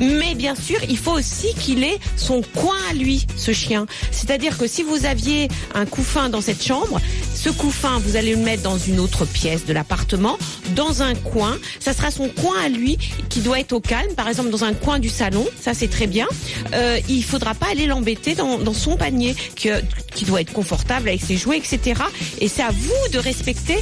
[0.00, 3.86] Mais bien sûr, il faut aussi qu'il ait son coin à lui, ce chien.
[4.10, 7.00] C'est-à-dire que si vous aviez un couffin dans cette chambre,
[7.46, 10.36] Ce couffin, vous allez le mettre dans une autre pièce de l'appartement,
[10.74, 11.56] dans un coin.
[11.78, 14.74] Ça sera son coin à lui qui doit être au calme, par exemple dans un
[14.74, 15.46] coin du salon.
[15.60, 16.26] Ça, c'est très bien.
[16.74, 19.68] Euh, il faudra pas aller l'embêter dans, son panier qui,
[20.12, 22.00] qui doit être confortable avec ses jouets, etc.
[22.40, 23.78] Et c'est à vous de respecter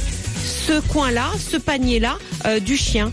[0.67, 3.11] ce coin-là, ce panier-là euh, du chien.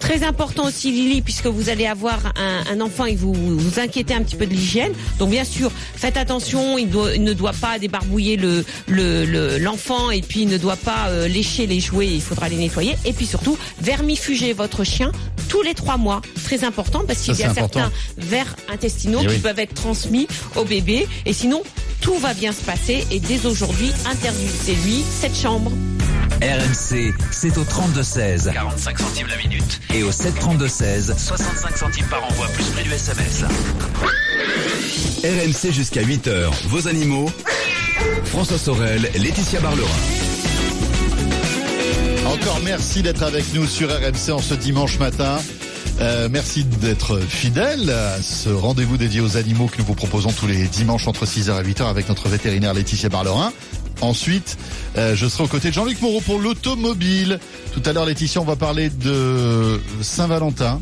[0.00, 4.12] Très important aussi Lily, puisque vous allez avoir un, un enfant et vous vous inquiétez
[4.14, 4.92] un petit peu de l'hygiène.
[5.18, 10.10] Donc bien sûr, faites attention, il, doit, il ne doit pas débarbouiller le le- l'enfant
[10.10, 12.96] et puis il ne doit pas euh, lécher les jouets, il faudra les nettoyer.
[13.04, 15.12] Et puis surtout, vermifuger votre chien
[15.48, 16.22] tous les trois mois.
[16.44, 17.80] Très important parce qu'il y a important.
[17.80, 19.38] certains vers intestinaux Eh qui oui.
[19.38, 21.06] peuvent être transmis au bébé.
[21.26, 21.62] Et sinon,
[22.00, 23.04] tout va bien se passer.
[23.12, 25.70] Et dès aujourd'hui, interdisez-lui cette chambre.
[26.40, 29.80] RMC, c'est au 32-16 45 centimes la minute.
[29.94, 31.18] et au 732-16.
[31.18, 33.44] 65 centimes par envoi, plus prix du SMS.
[35.22, 37.30] RMC jusqu'à 8h, vos animaux.
[38.24, 39.88] François Sorel, Laetitia Barlerin.
[42.26, 45.38] Encore merci d'être avec nous sur RMC en ce dimanche matin.
[46.00, 50.46] Euh, merci d'être fidèle à ce rendez-vous dédié aux animaux que nous vous proposons tous
[50.46, 53.52] les dimanches entre 6h et 8h avec notre vétérinaire Laetitia Barlerin.
[54.00, 54.56] Ensuite,
[54.96, 57.38] euh, je serai aux côtés de Jean-Luc Moreau pour l'automobile.
[57.72, 60.80] Tout à l'heure, Laetitia, on va parler de Saint-Valentin.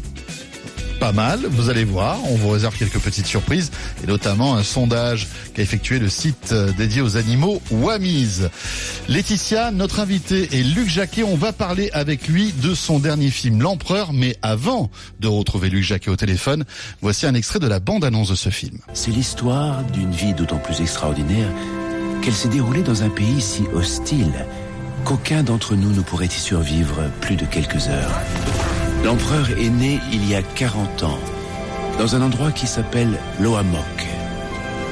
[1.00, 3.70] Pas mal, vous allez voir, on vous réserve quelques petites surprises
[4.02, 8.50] et notamment un sondage qu'a effectué le site euh, dédié aux animaux Wamiz.
[9.08, 13.62] Laetitia, notre invité est Luc Jacquet, on va parler avec lui de son dernier film
[13.62, 16.64] L'Empereur, mais avant de retrouver Luc Jacquet au téléphone,
[17.00, 18.78] voici un extrait de la bande-annonce de ce film.
[18.92, 21.48] C'est l'histoire d'une vie d'autant plus extraordinaire
[22.28, 24.44] qu'elle s'est déroulée dans un pays si hostile
[25.06, 28.20] qu'aucun d'entre nous ne pourrait y survivre plus de quelques heures.
[29.02, 31.18] L'empereur est né il y a 40 ans,
[31.98, 34.06] dans un endroit qui s'appelle Loamok,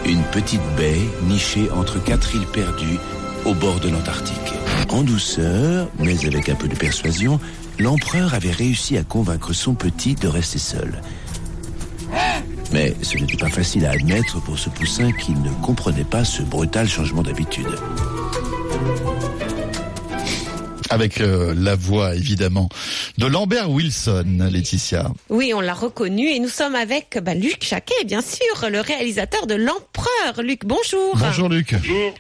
[0.07, 2.99] une petite baie nichée entre quatre îles perdues
[3.45, 4.55] au bord de l'Antarctique.
[4.89, 7.39] En douceur, mais avec un peu de persuasion,
[7.79, 11.03] l'empereur avait réussi à convaincre son petit de rester seul.
[12.73, 16.43] Mais ce n'était pas facile à admettre pour ce poussin qui ne comprenait pas ce
[16.43, 17.69] brutal changement d'habitude.
[20.89, 22.69] Avec euh, la voix, évidemment,
[23.19, 25.11] de Lambert Wilson, Laetitia.
[25.29, 29.47] Oui, on l'a reconnu et nous sommes avec bah, Luc Jacquet, bien sûr, le réalisateur
[29.47, 30.43] de L'Empereur.
[30.43, 31.17] Luc, bonjour.
[31.17, 31.75] Bonjour Luc.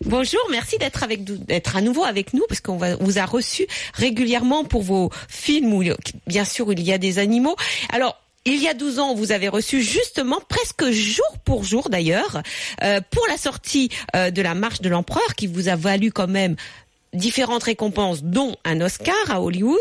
[0.04, 4.64] Bonjour, merci d'être avec d'être à nouveau avec nous parce qu'on vous a reçu régulièrement
[4.64, 5.85] pour vos films où
[6.26, 7.56] bien sûr il y a des animaux.
[7.90, 8.20] Alors
[8.52, 12.42] il y a 12 ans, vous avez reçu justement presque jour pour jour d'ailleurs
[12.82, 16.28] euh, pour la sortie euh, de la marche de l'empereur qui vous a valu quand
[16.28, 16.56] même
[17.12, 19.78] différentes récompenses, dont un Oscar à Hollywood.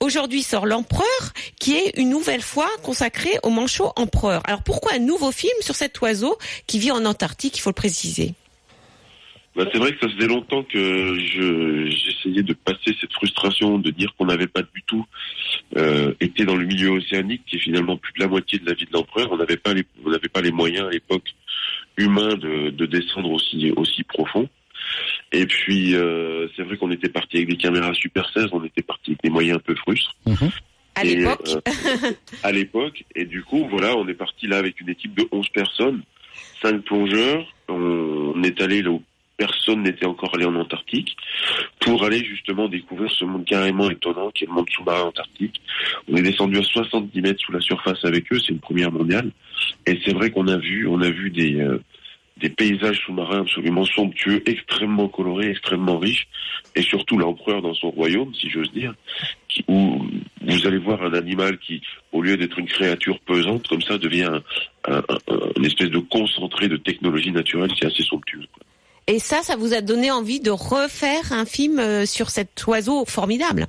[0.00, 4.42] Aujourd'hui sort L'Empereur, qui est une nouvelle fois consacré au manchot empereur.
[4.46, 7.74] Alors pourquoi un nouveau film sur cet oiseau qui vit en Antarctique, il faut le
[7.74, 8.34] préciser?
[9.56, 13.90] Bah, c'est vrai que ça faisait longtemps que je j'essayais de passer cette frustration de
[13.90, 15.06] dire qu'on n'avait pas du tout
[15.76, 18.74] euh, été dans le milieu océanique, qui est finalement plus de la moitié de la
[18.74, 19.30] vie de l'empereur.
[19.30, 21.34] On n'avait pas les on n'avait pas les moyens à l'époque
[21.96, 24.48] humains de, de descendre aussi aussi profond.
[25.30, 28.82] Et puis euh, c'est vrai qu'on était parti avec des caméras Super 16, on était
[28.82, 30.14] parti avec des moyens un peu frustres
[30.96, 32.12] À Et, l'époque, euh,
[32.42, 33.04] à l'époque.
[33.14, 36.02] Et du coup, voilà, on est parti là avec une équipe de 11 personnes,
[36.62, 37.46] 5 plongeurs.
[37.68, 39.02] On, on est allé là où
[39.36, 41.16] personne n'était encore allé en Antarctique
[41.80, 45.60] pour aller justement découvrir ce monde carrément étonnant qui est le monde sous-marin antarctique.
[46.08, 49.30] On est descendu à 70 mètres sous la surface avec eux, c'est une première mondiale.
[49.86, 51.78] Et c'est vrai qu'on a vu, on a vu des, euh,
[52.56, 56.26] paysages sous-marins absolument somptueux, extrêmement colorés, extrêmement riches,
[56.76, 58.92] et surtout l'empereur dans son royaume, si j'ose dire,
[59.68, 60.04] où
[60.42, 61.80] vous allez voir un animal qui,
[62.12, 64.24] au lieu d'être une créature pesante, comme ça, devient
[64.86, 68.44] un, un- un- une espèce de concentré de technologie naturelle, c'est assez somptueux.
[69.06, 73.04] Et ça, ça vous a donné envie de refaire un film euh, sur cet oiseau
[73.04, 73.66] formidable?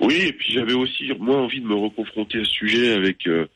[0.00, 3.46] Oui, et puis j'avais aussi moi envie de me reconfronter à ce sujet avec euh,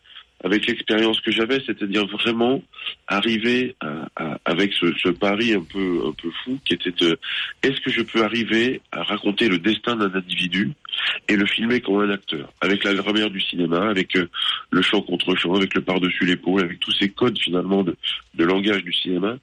[0.42, 2.62] avec l'expérience que j'avais, c'est-à-dire vraiment
[3.06, 3.76] arriver
[4.46, 7.18] avec ce, pari un peu un peu fou qui était de
[7.62, 10.72] est-ce que je peux arriver à raconter le destin d'un individu
[11.28, 14.28] et le filmer comme un acteur, avec la grammaire du cinéma, avec euh,
[14.70, 18.82] le chant contre chant, avec le par-dessus l'épaule, avec tous ces codes finalement de langage
[18.82, 19.36] du cinéma,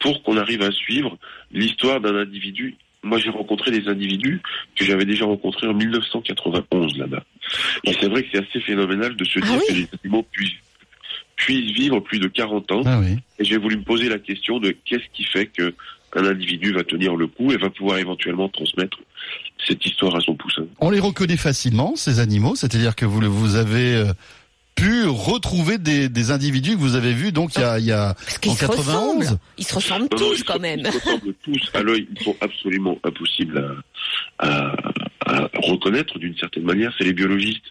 [0.00, 1.16] pour qu'on arrive à suivre
[1.52, 2.74] l'histoire d'un individu.
[3.02, 4.42] Moi, j'ai rencontré des individus
[4.76, 7.22] que j'avais déjà rencontrés en 1991 là-bas.
[7.84, 10.26] Et c'est vrai que c'est assez phénoménal de se Ah dire oui que les animaux
[10.30, 10.58] puissent,
[11.36, 12.82] puissent vivre plus de 40 ans.
[12.84, 13.16] Ah oui.
[13.38, 15.74] Et j'ai voulu me poser la question de qu'est-ce qui fait que
[16.16, 18.98] un individu va tenir le coup et va pouvoir éventuellement transmettre
[19.64, 20.64] cette histoire à son poussin?
[20.80, 24.12] On les reconnaît facilement, ces animaux, c'est-à-dire que vous, le- vous avez euh,
[24.80, 27.92] pu retrouver des, des individus que vous avez vus donc il y a, il y
[27.92, 28.14] a
[28.46, 29.24] en se ressemblent.
[29.24, 29.38] 91.
[29.58, 30.80] Ils se ressemblent Non, tous quand se- même.
[30.84, 32.08] Ils se ressemblent tous à l'œil.
[32.16, 33.82] Ils sont absolument impossibles
[34.38, 34.74] à, à-
[35.26, 36.92] à reconnaître d'une certaine manière.
[36.98, 37.62] C'est les biologistes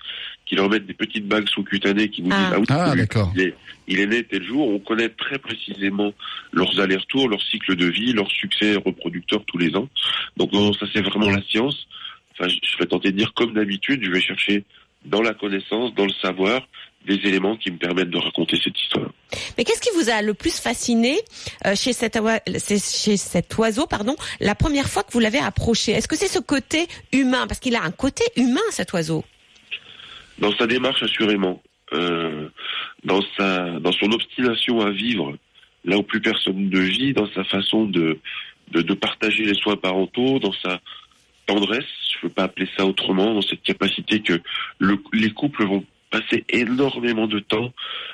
[0.46, 2.38] qui leur mettent des petites bagues sous-cutanées qui nous Ah.
[2.38, 3.32] disent ah oui, Ah, d'accord.
[3.36, 3.56] il est,
[3.88, 4.68] il est né tel jour.
[4.68, 6.14] On connaît très précisément
[6.52, 9.88] leurs allers-retours, leur cycle de vie, leur succès reproducteur tous les ans.
[10.38, 11.88] Donc non, ça c'est vraiment la science.
[12.34, 14.64] Enfin, je serais tenté de dire comme d'habitude, je vais chercher
[15.06, 16.62] dans la connaissance, dans le savoir,
[17.06, 19.10] des éléments qui me permettent de raconter cette histoire.
[19.58, 21.18] Mais qu'est-ce qui vous a le plus fasciné
[21.66, 23.16] euh, chez, cet chez
[23.58, 25.94] oiseau, pardon, la première fois que vous l'avez approché?
[25.94, 27.48] Est-ce que c'est ce côté humain?
[27.48, 29.24] Parce qu'il a un côté humain, cet oiseau.
[30.40, 31.62] dans sa démarche assurément,
[31.94, 32.50] euh,
[33.04, 35.36] dans sa, dans son obstination à vivre
[35.86, 38.20] là où plus personne ne vit, dans sa façon de,
[38.72, 40.80] de, de partager les soins parentaux, dans sa
[41.46, 44.42] tendresse, je ne peux pas appeler ça autrement, dans cette capacité que
[44.78, 47.72] le, les couples vont passer énormément de temps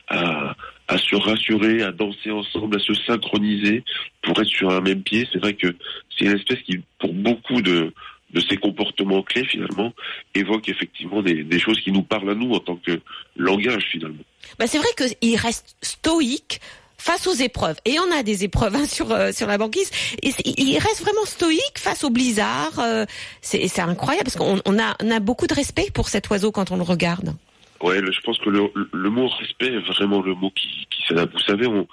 [0.08, 0.55] à,
[0.88, 3.84] à se rassurer, à danser ensemble, à se synchroniser
[4.21, 5.27] pour être sur un même pied.
[5.31, 5.75] C'est vrai que
[6.17, 7.93] c'est une espèce qui, pour beaucoup de,
[8.31, 9.93] de comportements clés finalement,
[10.34, 12.99] évoque effectivement des, des choses qui nous parlent à nous en tant que
[13.38, 14.23] langage finalement.
[14.60, 16.60] Bah, c'est vrai qu'il reste stoïque
[16.97, 17.77] face aux épreuves.
[17.86, 19.91] Et on a des épreuves hein, sur euh, sur la banquise.
[20.23, 22.79] Il reste vraiment stoïque face au blizzard.
[22.79, 23.05] euh,
[23.41, 26.71] c'est incroyable parce qu'on on a, on a beaucoup de respect pour cet oiseau quand
[26.71, 27.36] on le regarde.
[27.81, 31.33] Ouais, je pense que le, le mot respect est vraiment le mot qui, qui s'adapte.
[31.33, 31.88] Vous savez, on,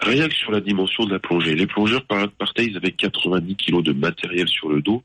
[0.00, 3.54] rien que sur la dimension de la plongée, les plongeurs par- partaient, ils avaient 90
[3.56, 5.02] kilos de matériel sur le dos.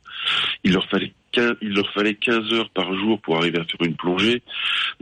[0.63, 3.81] Il leur fallait 15, il leur fallait 15 heures par jour pour arriver à faire
[3.85, 4.41] une plongée.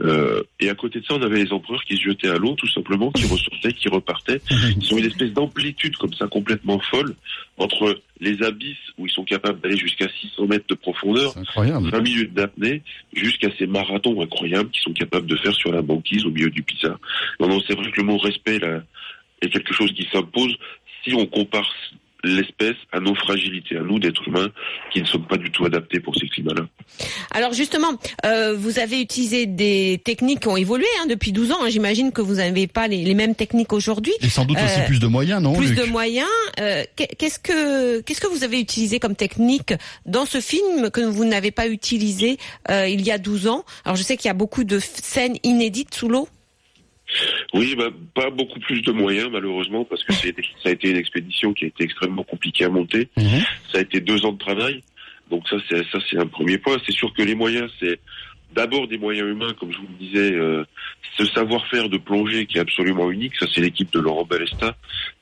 [0.02, 2.54] Euh, et à côté de ça, on avait les empereurs qui se jetaient à l'eau,
[2.54, 4.40] tout simplement, qui ressortaient, qui repartaient.
[4.50, 7.14] Ils ont une espèce d'amplitude comme ça complètement folle
[7.56, 11.90] entre les abysses où ils sont capables d'aller jusqu'à 600 mètres de profondeur C'est incroyable.
[11.90, 16.24] 20 minutes d'apnée jusqu'à ces marathons incroyables qu'ils sont capables de faire sur la banquise
[16.24, 16.98] au milieu du Pisa.
[17.38, 18.82] Non, non, c'est vrai que le mot respect là,
[19.40, 20.56] est quelque chose qui s'impose
[21.04, 21.70] si on compare
[22.24, 24.48] l'espèce à nos fragilités, à nous d'êtres humains
[24.92, 26.66] qui ne sommes pas du tout adaptés pour ces climats-là.
[27.30, 27.92] Alors justement,
[28.24, 31.58] euh, vous avez utilisé des techniques qui ont évolué hein, depuis 12 ans.
[31.62, 31.68] hein.
[31.68, 34.12] J'imagine que vous n'avez pas les, les mêmes techniques aujourd'hui.
[34.20, 36.28] Et sans doute aussi Euh, plus de moyens, non plus Luc de moyens.
[36.60, 39.74] Euh, qu'est- qu'est-ce que qu'est-ce que vous avez utilisé comme technique
[40.06, 42.38] dans ce film que vous n'avez pas utilisé
[42.70, 43.64] euh, il y a 12 ans?
[43.84, 46.28] Alors je sais qu'il y a beaucoup de scènes inédites sous l'eau.
[47.52, 50.28] Oui, bah, pas beaucoup plus de moyens malheureusement parce que ça
[50.64, 53.08] a été une expédition qui a été extrêmement compliquée à monter.
[53.16, 53.40] Mhm.
[53.72, 54.82] Ça a été deux ans de travail.
[55.30, 56.76] Donc ça, c'est ça, c'est un premier point.
[56.86, 57.98] C'est sûr que les moyens, c'est
[58.54, 60.64] d'abord des moyens humains, comme je vous le disais, euh,
[61.18, 63.34] ce savoir-faire de plongée qui est absolument unique.
[63.38, 64.76] Ça, c'est l'équipe de Laurent Balesta.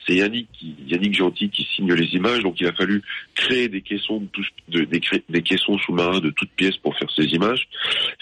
[0.06, 2.42] C'est Yannick, qui, Yannick Gentil qui signe les images.
[2.42, 3.02] Donc il a fallu
[3.34, 7.24] créer des caissons, de tous- de- des, caissons sous-marins de toutes pièces pour faire ces
[7.26, 7.68] images.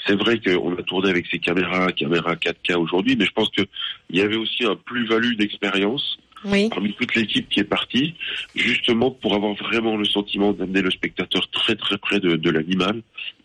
[0.07, 3.67] C'est vrai qu'on a tourné avec ces caméras, caméras 4K aujourd'hui, mais je pense qu'il
[4.11, 6.69] y avait aussi un plus-value d'expérience Oui.
[6.69, 8.15] parmi toute l'équipe qui est partie,
[8.55, 13.03] justement pour avoir vraiment le sentiment d'amener le spectateur très très près de, de l'animal,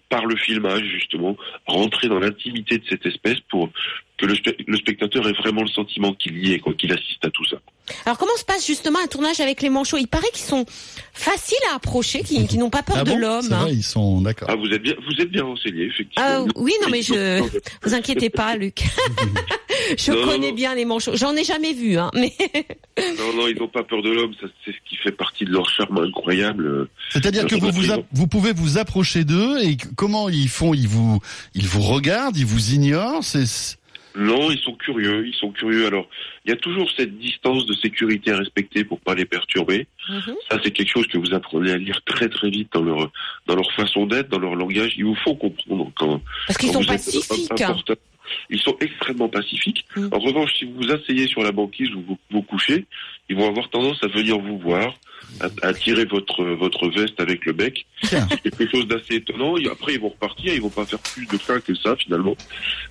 [0.09, 3.69] par le filmage justement, rentrer dans l'intimité de cette espèce pour
[4.17, 7.29] que le, spe- le spectateur ait vraiment le sentiment qu'il y est, qu'il assiste à
[7.31, 7.57] tout ça.
[8.05, 9.97] Alors comment se passe justement un tournage avec les manchots?
[9.97, 10.65] Il paraît qu'ils sont
[11.13, 13.17] faciles à approcher, qu'ils n'ont pas peur Ah de bon?
[13.17, 13.41] l'homme.
[13.41, 13.67] C'est hein.
[13.69, 14.47] ils sont d'accord.
[14.49, 16.25] Ah, vous êtes bien, vous êtes bien renseigné, effectivement.
[16.27, 17.41] Ah, oui, non, mais je-
[17.83, 18.83] Vous inquiétez pas, Luc.
[19.97, 20.55] je Non, connais non.
[20.55, 21.15] bien les manchots.
[21.15, 22.11] J'en ai jamais vu, hein.
[22.13, 22.33] Mais
[23.17, 25.51] Non, non, ils n'ont pas peur de l'homme, ça, c'est ce qui fait partie de
[25.51, 26.65] leur charme incroyable.
[26.65, 27.71] euh, C'est-à-dire que vous,
[28.11, 30.73] vous, pouvez vous approcher d'eux et comment ils font?
[30.73, 31.19] Ils vous,
[31.53, 33.23] ils vous regardent, ils vous ignorent.
[33.23, 33.43] C'est
[34.15, 35.87] Non, ils sont curieux, ils sont curieux.
[35.87, 36.07] Alors,
[36.45, 39.87] il y a toujours cette distance de sécurité à respecter pour pas les perturber.
[40.49, 43.11] Ça, c'est quelque chose que vous apprenez à lire très très vite dans leur
[43.47, 44.93] dans leur façon d'être, dans leur langage.
[44.97, 46.21] Il vous faut comprendre quand.
[46.47, 47.61] Parce qu'ils sont pacifiques.
[47.61, 47.75] hein.
[48.49, 49.85] Ils sont extrêmement pacifiques.
[49.95, 50.07] Mm.
[50.11, 52.85] En revanche, si vous vous asseyez sur la banquise ou vous vous couchez,
[53.29, 54.95] ils vont avoir tendance à venir vous voir,
[55.39, 57.85] à, à tirer votre votre veste avec le bec.
[58.03, 59.57] C'est quelque chose d'assez étonnant.
[59.57, 60.53] Et après, ils vont repartir.
[60.53, 62.35] Ils vont pas faire plus de cas que ça finalement.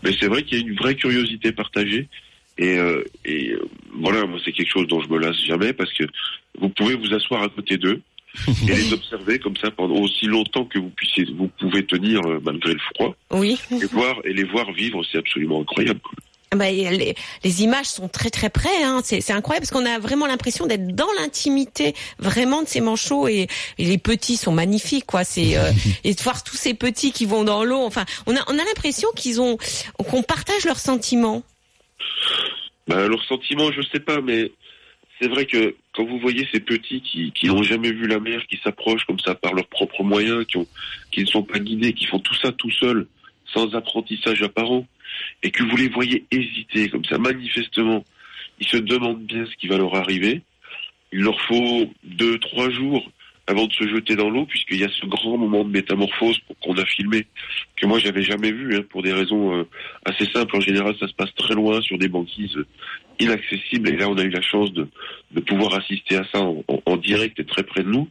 [0.02, 2.08] Mais c'est vrai qu'il y a une vraie curiosité partagée.
[2.56, 5.92] Et, euh, et euh, voilà, moi c'est quelque chose dont je me lasse jamais parce
[5.92, 6.04] que
[6.58, 8.00] vous pouvez vous asseoir à côté d'eux
[8.68, 12.40] et les observer comme ça pendant aussi longtemps que vous puissiez, vous pouvez tenir euh,
[12.44, 13.58] malgré le froid oui.
[13.70, 16.00] et voir et les voir vivre, c'est absolument incroyable.
[16.54, 18.84] Ah bah, les, les images sont très très près.
[18.84, 19.00] Hein.
[19.02, 23.48] C'est incroyable parce qu'on a vraiment l'impression d'être dans l'intimité vraiment de ces manchots et,
[23.78, 25.24] et les petits sont magnifiques quoi.
[25.24, 25.72] C'est euh,
[26.04, 27.80] et de voir tous ces petits qui vont dans l'eau.
[27.80, 29.58] Enfin, on a on a l'impression qu'ils ont
[29.98, 31.42] qu'on partage leurs sentiments.
[32.86, 34.52] Bah, leur sentiment, je sais pas, mais
[35.24, 38.60] c'est vrai que quand vous voyez ces petits qui, n'ont jamais vu la mer, qui
[38.62, 42.34] s'approchent comme ça par leurs propres moyens, qui ne sont pas guidés, qui font tout
[42.34, 43.06] ça tout seuls,
[43.46, 44.86] sans apprentissage apparent,
[45.42, 48.04] et que vous les voyez hésiter comme ça, manifestement,
[48.60, 50.42] ils se demandent bien ce qui va leur arriver.
[51.10, 53.10] Il leur faut deux, trois jours
[53.46, 56.76] avant de se jeter dans l'eau, puisqu'il y a ce grand moment de métamorphose qu'on
[56.76, 57.26] a filmé,
[57.76, 59.64] que moi j'avais jamais vu, hein, pour des raisons euh,
[60.04, 60.54] assez simples.
[60.56, 62.58] En général, ça se passe très loin sur des banquises
[63.18, 64.88] inaccessibles, et là on a eu la chance de,
[65.32, 68.08] de pouvoir assister à ça en, direct et très près de nous.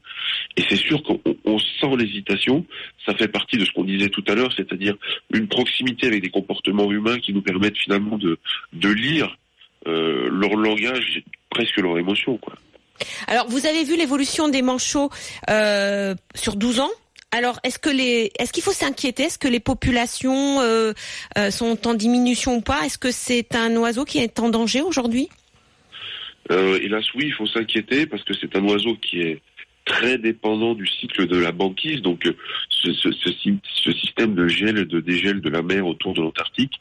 [0.57, 2.65] Et c'est sûr qu'on on sent l'hésitation.
[3.05, 4.95] Ça fait partie de ce qu'on disait tout à l'heure, c'est-à-dire
[5.33, 8.37] une proximité avec des comportements humains qui nous permettent finalement de,
[8.73, 9.37] de lire
[9.87, 12.53] euh, leur langage, presque leur émotion, quoi.
[13.27, 15.09] Alors, vous avez vu l'évolution des manchots
[15.49, 16.91] euh, sur 12 ans?
[17.33, 19.23] Alors, est-ce que les, est-ce qu'il faut s'inquiéter?
[19.23, 20.93] Est-ce que les populations euh,
[21.37, 22.85] euh, sont en diminution ou pas?
[22.85, 25.27] Est-ce que c'est un oiseau qui est en danger aujourd'hui?
[26.51, 29.39] Euh, hélas, oui, il faut s'inquiéter parce que c'est un oiseau qui est
[29.85, 32.23] très dépendant du cycle de la banquise, donc
[32.69, 36.13] ce, ce, ce, sy- ce système de gel et de dégel de la mer autour
[36.13, 36.79] de l'Antarctique.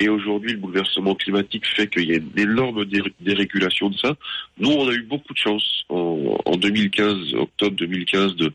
[0.00, 4.14] Et aujourd'hui, le bouleversement climatique fait qu'il y a une énorme dé- dérégulation de ça.
[4.58, 8.52] Nous, on a eu beaucoup de chance en, en 2015, octobre 2015, de de-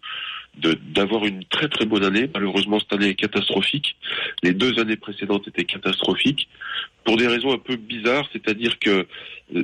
[0.58, 2.30] d'avoir une très très bonne année.
[2.34, 3.96] Malheureusement, cette année est catastrophique.
[4.43, 6.48] Les deux années précédentes étaient catastrophiques
[7.04, 9.08] pour des raisons un peu bizarres, c'est-à-dire que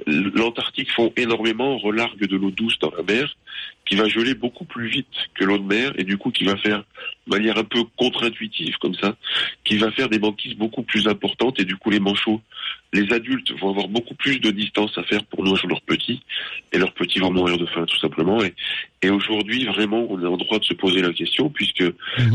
[0.08, 3.36] l'Antarctique fond énormément, relargue de l'eau douce dans la mer,
[3.86, 6.56] qui va geler beaucoup plus vite que l'eau de mer, et du coup qui va
[6.58, 6.84] faire,
[7.28, 9.16] de manière un peu contre-intuitive comme ça,
[9.66, 12.42] qui va faire des banquises beaucoup plus importantes, et du coup les manchots,
[12.94, 16.22] les adultes vont avoir beaucoup plus de distance à faire pour nourrir leurs petits,
[16.72, 18.42] et leurs petits vont mourir de faim tout simplement.
[18.44, 18.54] Et,
[19.02, 21.84] et aujourd'hui, vraiment, on est en droit de se poser la question, puisque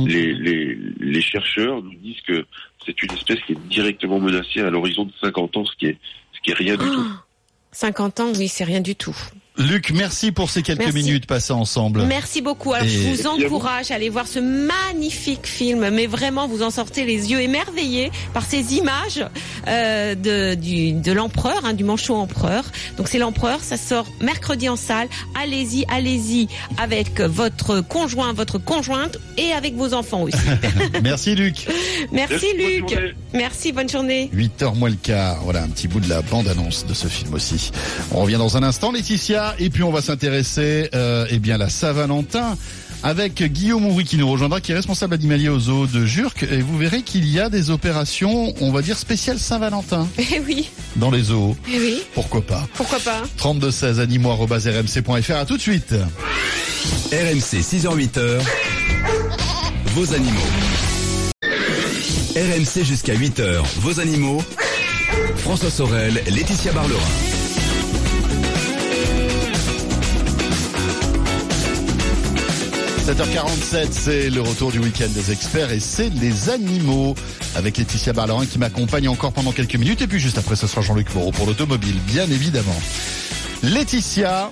[0.06, 2.44] les, les, les chercheurs nous disent que
[2.84, 5.98] c'est une espèce qui est directement menacée à l'horizon de 50 ans, ce qui est,
[6.34, 7.06] ce qui est rien du tout.
[7.72, 9.16] 50 ans, oui, c'est rien du tout.
[9.58, 10.94] Luc, merci pour ces quelques Merci.
[10.96, 12.04] minutes passées ensemble.
[12.04, 12.72] Merci beaucoup.
[12.74, 13.26] Alors, Et- je vous.
[13.26, 18.12] encourage à aller voir ce magnifique film, mais vraiment, vous en sortez les yeux émerveillés
[18.32, 19.24] par ces images
[19.66, 22.64] euh, de, du, de l'empereur, hein, du manchot empereur.
[22.96, 25.08] Donc, c'est l'empereur, ça sort mercredi en salle.
[25.40, 26.46] Allez-y, allez-y
[26.80, 30.36] avec votre conjoint, votre conjointe et avec vos enfants aussi.
[31.02, 31.66] Merci Luc.
[32.12, 32.96] Merci, Luc.
[33.34, 34.30] Merci, bonne journée.
[34.34, 35.40] 8h moins le quart.
[35.42, 37.70] Voilà un petit bout de la bande-annonce de ce film aussi.
[38.12, 41.58] On revient dans un instant, Laetitia, et puis on va s'intéresser euh, eh bien à
[41.58, 42.56] la Saint-Valentin
[43.04, 46.42] avec Guillaume Houry qui nous rejoindra, qui est responsable animalier au zoo de Jurc.
[46.50, 50.68] Et vous verrez qu'il y a des opérations, on va dire spéciales Saint-Valentin Eh oui,
[50.96, 51.56] dans les zoos.
[51.72, 55.32] eh oui, Pourquoi pas pourquoi pas 32 16 animaux@rmc.fr.
[55.36, 55.94] À tout de suite.
[57.12, 58.40] RMC 6h-8h,
[59.94, 60.38] vos animaux.
[62.36, 64.42] RMC jusqu'à 8h, vos animaux.
[65.36, 67.00] François Sorel, Laetitia Barlerin.
[73.08, 77.14] 7h47, c'est le retour du week-end des experts et c'est les animaux
[77.56, 80.82] avec Laetitia Barlerin qui m'accompagne encore pendant quelques minutes et puis juste après ce sera
[80.82, 82.76] Jean-Luc Moreau pour l'automobile, bien évidemment.
[83.62, 84.50] Laetitia,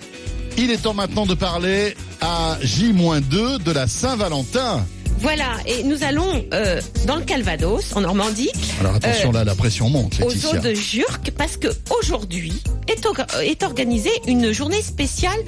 [0.57, 4.87] il est temps maintenant de parler à J-2 de la Saint-Valentin.
[5.19, 8.51] Voilà, et nous allons euh, dans le Calvados, en Normandie.
[8.81, 10.53] Alors attention Euh, là, la pression monte, au Laetitia.
[10.53, 11.69] zoo de Jurc parce que
[12.01, 12.55] aujourd'hui
[12.89, 15.41] est organisée une journée spéciale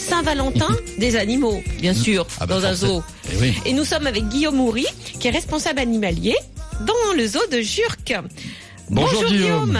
[0.00, 3.02] Saint-Valentin des animaux, bien sûr, Ah bah dans un zoo.
[3.30, 3.54] Eh oui.
[3.66, 4.86] Et nous sommes avec Guillaume Houry,
[5.20, 6.34] qui est responsable animalier
[6.80, 8.14] dans le zoo de Jurc.
[8.88, 9.78] Bonjour, Guillaume.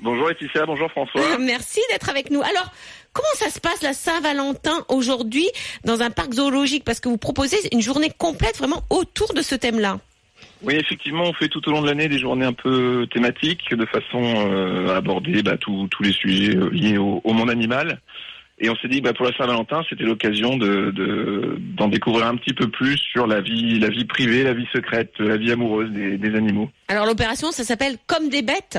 [0.00, 1.38] Bonjour Laetitia, bonjour François.
[1.40, 2.40] Merci d'être avec nous.
[2.40, 2.72] Alors,
[3.12, 5.48] comment ça se passe la Saint-Valentin aujourd'hui
[5.84, 6.84] dans un parc zoologique?
[6.84, 9.98] Parce que vous proposez une journée complète vraiment autour de ce thème-là.
[10.62, 13.86] Oui, effectivement, on fait tout au long de l'année des journées un peu thématiques de
[13.86, 18.00] façon euh, à aborder bah, tous tous les sujets euh, liés au, au monde animal.
[18.60, 22.36] Et on s'est dit bah, pour la Saint-Valentin, c'était l'occasion de de- d'en découvrir un
[22.36, 25.90] petit peu plus sur la vie, la vie privée, la vie secrète, la vie amoureuse
[25.92, 26.68] des, des animaux.
[26.88, 28.78] Alors l'opération, ça s'appelle Comme des bêtes.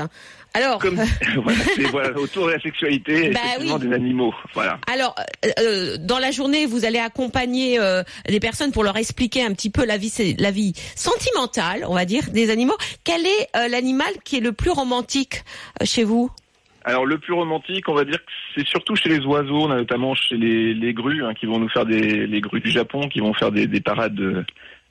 [0.52, 0.82] Alors,
[1.44, 3.72] voilà, c'est voilà, autour de la sexualité, Bah oui.
[3.78, 4.34] des animaux.
[4.52, 4.80] Voilà.
[4.92, 5.14] Alors,
[5.46, 9.52] euh, euh, dans la journée, vous allez accompagner euh, des personnes pour leur expliquer un
[9.54, 12.76] petit peu la vie, la vie sentimentale, on va dire, des animaux.
[13.04, 15.44] Quel est euh, l'animal qui est le plus romantique
[15.80, 16.30] euh, chez vous?
[16.84, 20.36] Alors le plus romantique, on va dire que c'est surtout chez les oiseaux, notamment chez
[20.36, 23.52] les, grues hein, qui vont nous faire des les grues du Japon, qui vont faire
[23.52, 24.44] des, des parades euh,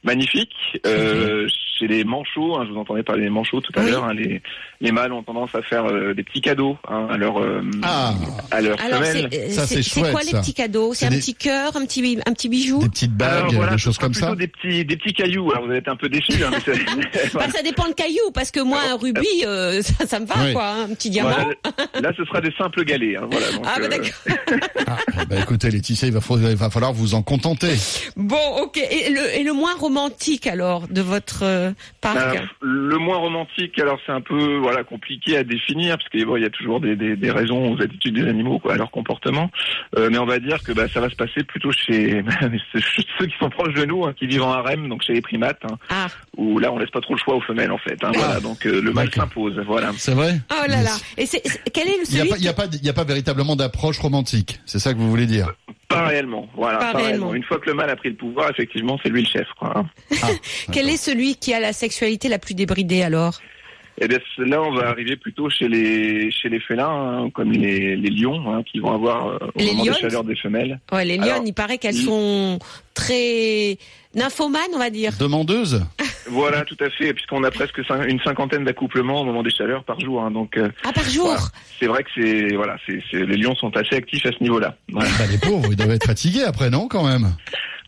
[0.03, 0.79] magnifiques.
[0.85, 1.47] Euh,
[1.79, 4.41] chez les manchots, hein, je vous entendais parler des manchots tout à l'heure, hein, les
[4.81, 7.61] les mâles ont tendance à faire euh, des petits cadeaux hein, à leur euh,
[8.51, 9.27] à leur Alors, femelle.
[9.31, 10.93] c'est euh, c'est- c'est quoi les petits cadeaux?
[10.93, 12.79] C'est un petit cœur, un petit un petit bijou?
[12.79, 14.35] Des petites bagues, Alors, voilà, des choses comme plutôt ça.
[14.35, 15.51] Des petits des petits cailloux.
[15.51, 16.43] Alors vous être un peu déçus.
[16.43, 16.51] Hein,
[17.33, 20.35] Bah, ça dépend le caillou, parce que moi, un rubis, euh, ça, ça me va,
[20.43, 20.53] Oui.
[20.53, 21.29] quoi, hein, un petit diamant.
[21.31, 21.53] Voilà,
[22.01, 23.15] là, ce sera des simples galets.
[23.17, 24.11] Hein, voilà, donc, Ah, bah, d'accord.
[25.21, 27.73] Eh ben, écoutez Laetitia, il va, falloir, il va falloir vous en contenter.
[28.15, 28.77] Bon, ok.
[28.77, 31.68] Et le, et le moins romantique alors de votre
[32.01, 36.25] parc Euh, le moins romantique, alors c'est un peu voilà compliqué à définir parce qu'il
[36.25, 38.91] bon, y a toujours des, des, des raisons aux attitudes des animaux, quoi, à leur
[38.91, 39.49] comportement.
[39.97, 42.23] Euh, mais on va dire que bah, ça va se passer plutôt chez
[43.19, 45.61] ceux qui sont proches de nous, hein, qui vivent en harem, donc chez les primates,
[45.63, 46.07] hein, Ah.
[46.39, 47.97] Où là on laisse pas trop le choix aux femelles en fait.
[48.03, 49.59] Hein, voilà, donc euh, le mâle s'impose.
[49.67, 49.91] Voilà.
[49.97, 50.95] C'est vrai Oh là là.
[51.17, 51.41] Et c'est,
[51.73, 54.59] quel est le Il n'y a, pas- a, a véritablement d'approche romantique.
[54.65, 55.53] C'est ça que vous voulez dire
[55.89, 56.47] Pas réellement.
[56.55, 57.27] Voilà, Pas pas, réellement.
[57.27, 57.33] réellement.
[57.35, 59.47] Une fois que le mâle a pris le pouvoir, effectivement, c'est lui le chef.
[59.59, 59.73] Quoi.
[59.77, 60.27] hein.
[60.71, 63.33] Quel est celui qui a la sexualité la plus débridée alors
[64.01, 66.87] Et bien là, on va arriver plutôt chez les chez les félins,
[67.25, 69.99] hein, comme les, les lions, hein, qui vont avoir euh, au Les moment des lionnes
[69.99, 70.79] chaleurs des femelles.
[70.91, 72.59] Ouais, les Alors, lionnes, il paraît qu'elles sont
[72.93, 73.77] très
[74.15, 75.13] nymphomanes, on va dire.
[75.19, 75.83] Demandeuse
[76.31, 79.99] Voilà, tout à fait, puisqu'on a presque une cinquantaine d'accouplements au moment des chaleurs par
[79.99, 80.21] jour.
[80.21, 81.41] hein, donc, euh, Ah, par jour voilà.
[81.79, 84.75] c'est vrai que c'est voilà, c'est c'est- les lions sont assez actifs à ce niveau-là.
[84.91, 85.09] Voilà.
[85.17, 87.33] Bah, Les pauvres, ils doivent être fatigués après, non, quand même?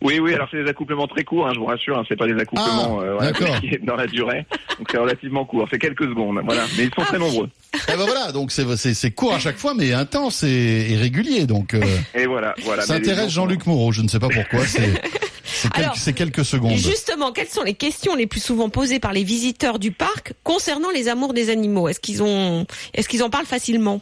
[0.02, 2.26] Oui, oui, alors c'est des accouplements très courts, hein, je vous rassure, hein, c'est pas
[2.26, 4.44] des accouplements Ah, euh, voilà, qui est dans la durée,
[4.78, 7.48] donc c'est relativement court, c'est quelques secondes, voilà, mais ils sont très nombreux.
[7.88, 11.46] Eh ben voilà, donc c'est court à chaque fois, mais intense et, et régulier.
[11.46, 11.80] Donc, euh,
[12.14, 12.82] Et voilà, voilà.
[12.82, 13.92] ça intéresse Jean-Luc Moreau.
[13.92, 14.64] Je ne sais pas pourquoi.
[14.66, 15.00] C'est
[15.44, 16.76] c'est quelques, quelques secondes.
[16.76, 20.90] Justement, quelles sont les questions les plus souvent posées par les visiteurs du parc concernant
[20.90, 21.88] les amours des animaux?
[21.88, 24.00] Est-ce qu'ils ont, est-ce qu'ils en parlent facilement?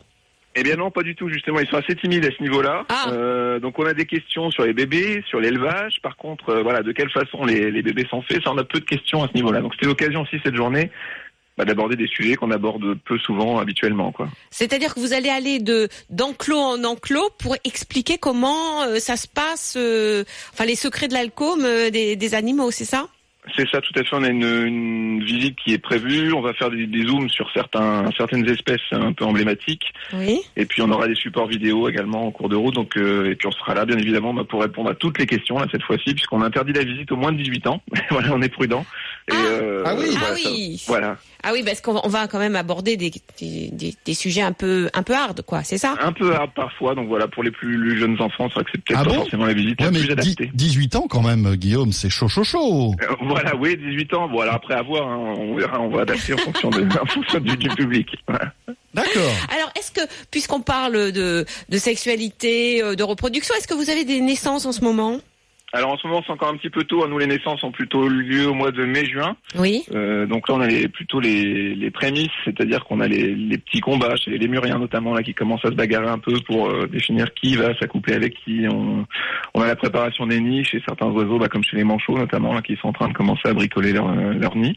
[0.57, 2.85] Eh bien non, pas du tout, justement, ils sont assez timides à ce niveau-là.
[2.89, 3.11] Ah.
[3.13, 6.83] Euh, donc on a des questions sur les bébés, sur l'élevage, par contre, euh, voilà,
[6.83, 9.29] de quelle façon les, les bébés sont faits, ça on a peu de questions à
[9.29, 9.61] ce niveau-là.
[9.61, 10.91] Donc c'était l'occasion aussi cette journée
[11.57, 14.29] bah, d'aborder des sujets qu'on aborde peu souvent habituellement, quoi.
[14.51, 19.29] C'est-à-dire que vous allez aller de d'enclos en enclos pour expliquer comment euh, ça se
[19.29, 21.61] passe, euh, enfin les secrets de l'alcool
[21.93, 23.07] des, des animaux, c'est ça?
[23.57, 24.15] C'est ça, tout à fait.
[24.15, 26.33] On a une, une visite qui est prévue.
[26.35, 29.93] On va faire des, des zooms sur certains, certaines espèces un peu emblématiques.
[30.13, 30.41] Oui.
[30.57, 32.75] Et puis on aura des supports vidéo également en cours de route.
[32.75, 35.27] Donc euh, et puis on sera là, bien évidemment, bah, pour répondre à toutes les
[35.27, 37.83] questions là cette fois-ci, puisqu'on interdit la visite aux moins de 18 ans.
[38.11, 38.85] voilà, on est prudent.
[39.31, 40.07] Et, euh, Ah oui.
[40.11, 40.85] voilà, Ah ça- oui.
[40.87, 41.17] voilà.
[41.43, 43.11] Ah oui, parce qu'on va, quand même aborder des,
[43.41, 45.63] des, des- des sujets un peu un peu hard, quoi.
[45.65, 45.95] C'est ça?
[46.03, 46.95] Un peu hard parfois.
[46.95, 49.17] Donc voilà, pour les plus jeunes enfants, c'est vrai que c'est peut-être Ah pas bon?
[49.17, 50.51] forcément la visite Ouais, la mais plus adaptée.
[50.53, 52.95] 18 ans quand même, Guillaume, c'est chaud, chaud, chaud.
[53.03, 54.29] Euh, Voilà, oui, 18 ans.
[54.29, 57.57] Voilà, après avoir, hein, on verra, on va adapter en fonction, de, en fonction du,
[57.57, 58.09] du public.
[58.27, 58.53] Voilà.
[58.95, 59.33] D'accord.
[59.55, 60.01] Alors, est-ce que,
[60.31, 64.73] puisqu'on parle de, de sexualité, euh, de reproduction, est-ce que vous avez des naissances en
[64.73, 65.21] ce moment?
[65.73, 67.07] Alors en ce moment, c'est encore un petit peu tôt.
[67.07, 69.37] Nous, les naissances ont plutôt lieu au mois de mai-juin.
[69.57, 69.85] Oui.
[69.93, 73.59] Euh, donc là, on a les- plutôt les, les prémices, c'est-à-dire qu'on a les, les
[73.59, 76.69] petits combats chez les lémuriens notamment là qui commencent à se bagarrer un peu pour
[76.71, 78.67] euh, définir qui va s'accoupler avec qui.
[78.69, 79.07] On,
[79.55, 82.53] on a la préparation des nids chez certains oiseaux, bah, comme chez les manchots notamment,
[82.53, 84.77] là, qui sont en train de commencer à bricoler leur, euh, leur nid.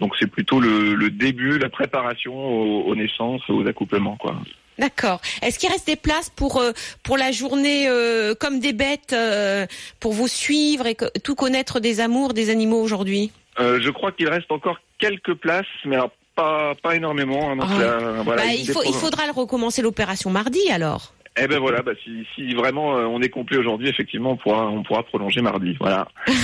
[0.00, 4.34] Donc c'est plutôt le, le début, la préparation aux, aux naissances, aux accouplements, quoi.
[4.78, 5.20] D'accord.
[5.42, 6.72] Est-ce qu'il reste des places pour euh,
[7.02, 9.66] pour la journée euh, comme des bêtes euh,
[10.00, 13.30] pour vous suivre et que- tout connaître des amours des animaux aujourd'hui?
[13.60, 17.50] Euh, je crois qu'il reste encore quelques places, mais alors pas pas énormément.
[17.52, 17.56] hein.
[17.56, 17.78] donc Ah.
[17.80, 21.12] là, voilà, Bah, il, faut, il faudra le recommencer l'opération mardi alors.
[21.36, 24.68] Eh ben voilà, bah, si, si vraiment euh, on est complet aujourd'hui, effectivement, on pourra
[24.68, 25.76] on pourra prolonger mardi.
[25.80, 26.08] Voilà.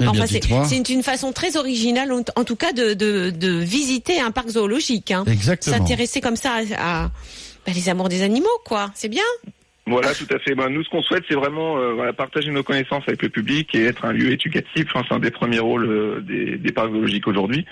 [0.00, 3.58] Eh Enfin, c'est une, une façon très originale, en, en tout cas, de, de, de
[3.58, 5.10] visiter un parc zoologique.
[5.10, 5.24] Hein.
[5.26, 5.76] Exactement.
[5.76, 7.08] S'intéresser comme ça à, à
[7.66, 8.90] bah, les amours des animaux, quoi.
[8.94, 9.22] C'est bien.
[9.86, 10.54] Voilà, tout à fait.
[10.54, 13.74] Ben, nous, ce qu'on souhaite, c'est vraiment euh, voilà, partager nos connaissances avec le public
[13.74, 14.86] et être un lieu éducatif.
[14.94, 17.66] Enfin, c'est un des premiers rôles euh, des, des parcs zoologiques aujourd'hui.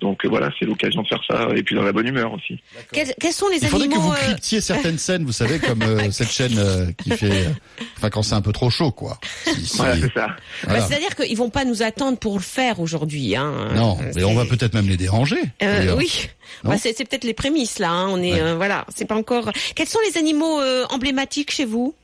[0.00, 2.58] Donc euh, voilà, c'est l'occasion de faire ça et puis dans la bonne humeur aussi.
[2.92, 5.58] Quels, quels sont les Il faudrait que animaux vous euh, cryptiez certaines scènes, vous savez,
[5.58, 7.50] comme euh, cette chaîne euh, qui fait, euh,
[7.98, 9.18] enfin quand c'est un peu trop chaud, quoi.
[9.44, 10.28] Si- si- Voilà, c'est ça.
[10.66, 10.80] bah.
[10.80, 13.36] C'est-à-dire qu'ils vont pas nous attendre pour le faire aujourd'hui.
[13.36, 13.68] Hein.
[13.74, 15.40] Non, Euh, mais on va peut-être même les déranger.
[15.62, 16.28] Euh, oui,
[16.64, 17.90] bah, c'est c'est peut-être les prémices là.
[17.90, 18.08] Hein.
[18.08, 18.40] On est Ouais.
[18.40, 19.50] euh, voilà, c'est pas encore.
[19.74, 21.94] Quels sont les animaux euh, emblématiques chez vous?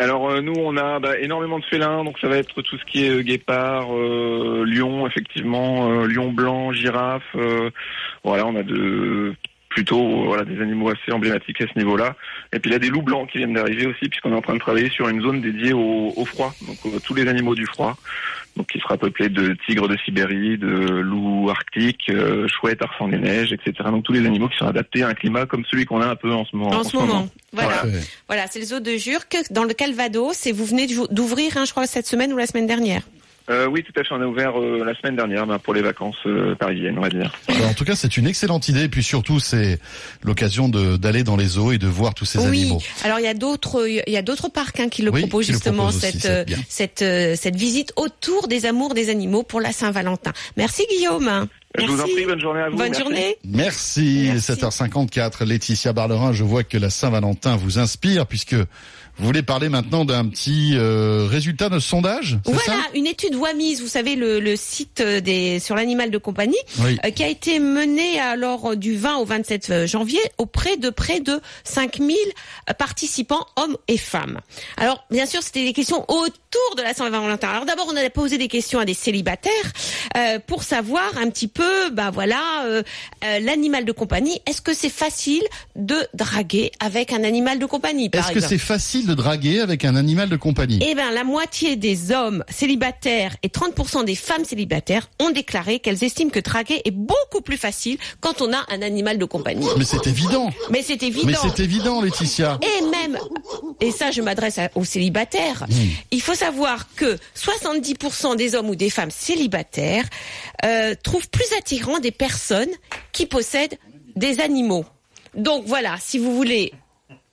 [0.00, 2.84] Alors euh, nous, on a bah, énormément de félins, donc ça va être tout ce
[2.84, 7.36] qui est euh, guépard, euh, lion, effectivement, lion blanc, girafe.
[8.22, 9.34] voilà, on a de
[9.78, 12.16] plutôt voilà des animaux assez emblématiques à ce niveau-là.
[12.52, 14.40] Et puis il y a des loups blancs qui viennent d'arriver aussi, puisqu'on est en
[14.40, 17.54] train de travailler sur une zone dédiée au, au froid, donc euh, tous les animaux
[17.54, 17.96] du froid,
[18.56, 23.18] donc qui sera peuplée de tigres de Sibérie, de loups arctiques, euh, chouettes, arsans des
[23.18, 23.72] neiges, etc.
[23.84, 26.16] Donc tous les animaux qui sont adaptés à un climat comme celui qu'on a un
[26.16, 26.74] peu en ce moment.
[26.74, 27.84] en, ce moment Voilà,
[28.26, 30.44] voilà, c'est le zoo de Jurques dans le Calvados.
[30.48, 33.02] Et vous venez d'ouvrir, hein, je crois, cette semaine ou la semaine dernière.
[33.50, 34.12] Euh, oui, tout à fait.
[34.14, 37.08] On a ouvert euh, la semaine dernière ben, pour les vacances euh, parisiennes, on va
[37.08, 37.32] dire.
[37.48, 38.82] Alors, en tout cas, c'est une excellente idée.
[38.84, 39.78] Et puis surtout, c'est
[40.22, 42.46] l'occasion de- d'aller dans les zoos et de voir tous ces oui.
[42.62, 42.80] animaux.
[43.04, 45.46] Alors il y a d'autres, il y a d'autres parcs hein, qui le Oui, proposent
[45.46, 49.60] qui le justement cette euh, cette euh, cette visite autour des amours des animaux pour
[49.60, 50.32] la Saint-Valentin.
[50.56, 51.46] Merci Guillaume.
[51.78, 52.14] Je vous en Merci.
[52.14, 52.76] prie, bonne journée à vous.
[52.76, 53.00] Bonne Merci.
[53.02, 53.36] journée.
[53.44, 54.52] Merci, Merci.
[54.52, 55.44] 7h54.
[55.44, 58.56] Laetitia Barlerin, je vois que la Saint-Valentin vous inspire puisque
[59.18, 62.74] vous voulez parler maintenant d'un petit euh, résultat de sondage, Voilà, ça?
[62.94, 66.98] une étude Wamise, vous savez, le, le site euh, des, sur l'animal de compagnie, Oui.
[67.04, 71.40] euh, qui a été menée alors du 20 au 27 janvier auprès de près de
[71.64, 72.16] 5000
[72.78, 74.38] participants, hommes et femmes.
[74.76, 77.48] Alors, bien sûr, c'était des questions autour de la Saint-Valentin.
[77.48, 79.52] Alors d'abord, on a posé des questions à des célibataires
[80.16, 82.38] euh, pour savoir un petit peu, bah voilà,
[83.40, 84.40] l'animal de compagnie.
[84.46, 85.42] Est-ce que c'est facile
[85.76, 89.96] de draguer avec un animal de compagnie, Est-ce que c'est facile de draguer avec un
[89.96, 95.10] animal de compagnie eh bien, la moitié des hommes célibataires et 30% des femmes célibataires
[95.20, 99.18] ont déclaré qu'elles estiment que draguer est beaucoup plus facile quand on a un animal
[99.18, 99.66] de compagnie.
[99.76, 100.50] Mais c'est évident.
[100.70, 101.26] Mais c'est évident.
[101.26, 102.58] Mais c'est évident, Laetitia.
[102.62, 103.18] Et même,
[103.80, 105.66] et ça je m'adresse aux célibataires,
[106.10, 110.06] il faut savoir que 70% des hommes ou des femmes célibataires
[110.64, 112.68] euh, trouvent plus attirant des personnes
[113.12, 113.78] qui possèdent
[114.16, 114.84] des animaux.
[115.34, 116.72] Donc voilà, si vous voulez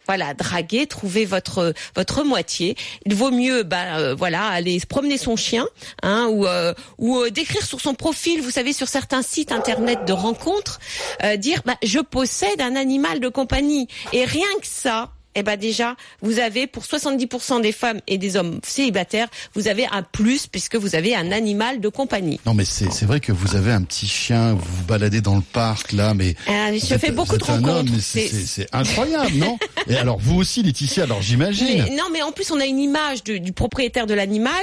[0.07, 2.75] voilà, draguer, trouver votre votre moitié.
[3.05, 5.67] Il vaut mieux, bah euh, voilà, aller promener son chien,
[6.03, 10.05] hein, ou euh, ou euh, d'écrire sur son profil, vous savez, sur certains sites internet
[10.05, 10.79] de rencontres,
[11.23, 13.87] euh, dire, bah je possède un animal de compagnie.
[14.13, 15.14] Et rien que ça.
[15.35, 19.85] Eh ben déjà, vous avez pour 70% des femmes et des hommes célibataires, vous avez
[19.91, 22.39] un plus puisque vous avez un animal de compagnie.
[22.45, 25.41] Non mais c'est vrai que vous avez un petit chien, vous vous baladez dans le
[25.41, 29.57] parc là, mais Euh, je êtes- fais beaucoup mais c'est- incroyable, non
[29.87, 31.85] Et alors vous aussi, Laetitia, alors j'imagine.
[31.95, 34.53] Non, mais en plus, on a une image de- du propriétaire de l'animal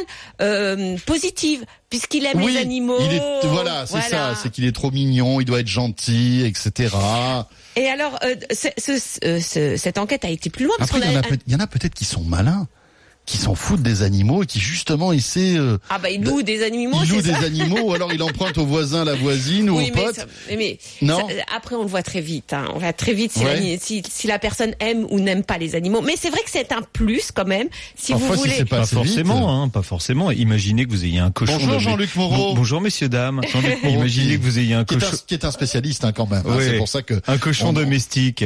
[0.41, 2.97] euh, positive, puisqu'il aime Oui, les animaux.
[3.01, 6.89] il est voilà, c'est ça, c'est qu'il est trop mignon, il doit être gentil, etc.
[7.77, 10.75] Et alors, euh, ce- ce- euh, ce- cette enquête a été plus loin.
[10.79, 12.67] Parce Après, y a, il y en a peut-être qui sont malins,
[13.25, 15.57] qui s'en foutent des animaux et qui justement essaient.
[15.57, 18.21] euh, Ah bah, il loue des animaux, il loue des ça animaux, ou alors il
[18.23, 20.15] emprunte au voisin, la voisine ou oui, au mais, pote.
[20.17, 21.19] ça- mais Non.
[21.29, 22.53] ça- après on le voit très vite.
[22.53, 22.67] Hein.
[22.75, 23.55] On voit très vite si, Ouais.
[23.55, 26.01] l'ani- si, si la personne aime ou n'aime pas les animaux.
[26.03, 27.69] Mais c'est vrai que c'est un plus quand même.
[27.97, 28.55] Si Parfois, vous si voulez.
[28.59, 30.31] c'est pas Pas forcément, hein, pas forcément.
[30.33, 31.53] Imaginez que vous ayez un cochon.
[31.61, 32.37] Bonjour, Jean-Luc Moreau.
[32.37, 33.41] Bon- bonjour messieurs dames.
[33.53, 35.23] Jean-Luc Moreau, Imaginez qui- que vous ayez un qui est un, cochon.
[35.27, 36.43] qui est un spécialiste hein, quand même.
[36.45, 36.65] hein, Ouais.
[36.65, 38.45] c'est pour ça que Un cochon on- domestique.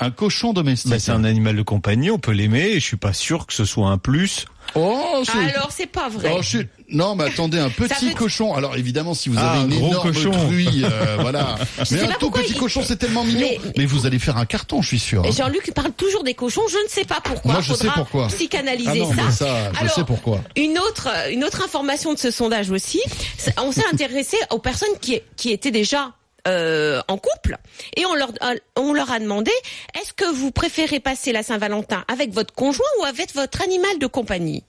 [0.00, 0.90] Un cochon domestique.
[0.90, 2.68] Bah, c'est un animal de compagnie, on peut l'aimer.
[2.70, 4.46] Et je suis pas sûr que ce soit un plus.
[4.74, 6.30] Oh, c'est- Alors c'est pas vrai.
[6.34, 8.54] Oh, je suis- Non, mais attendez, un petit cochon.
[8.54, 10.30] Alors évidemment, si vous Ah, avez un une gros énorme cochon.
[10.30, 11.56] truie, euh, voilà.
[11.84, 13.48] sais Mais un tout petit il- cochon, c'est tellement mignon.
[13.64, 15.22] Mais, Mais- vous allez faire un carton, je suis sûr.
[15.24, 15.28] hein.
[15.28, 16.62] Et Jean-Luc parle toujours des cochons.
[16.70, 17.52] Je ne sais pas pourquoi.
[17.52, 18.26] Moi, je sais Faudra pourquoi.
[18.28, 19.22] Psychanalyser Ah non, ça.
[19.24, 20.40] mais ça, je Alors, sais pourquoi.
[20.56, 23.00] Une autre, une autre information de ce sondage aussi,
[23.62, 26.12] on s'est intéressé aux personnes qui, qui étaient déjà
[26.48, 27.56] euh, en couple
[27.96, 28.32] et on leur,
[28.76, 29.52] on leur a demandé
[30.00, 34.06] est-ce que vous préférez passer la Saint-Valentin avec votre conjoint ou avec votre animal de
[34.06, 34.64] compagnie?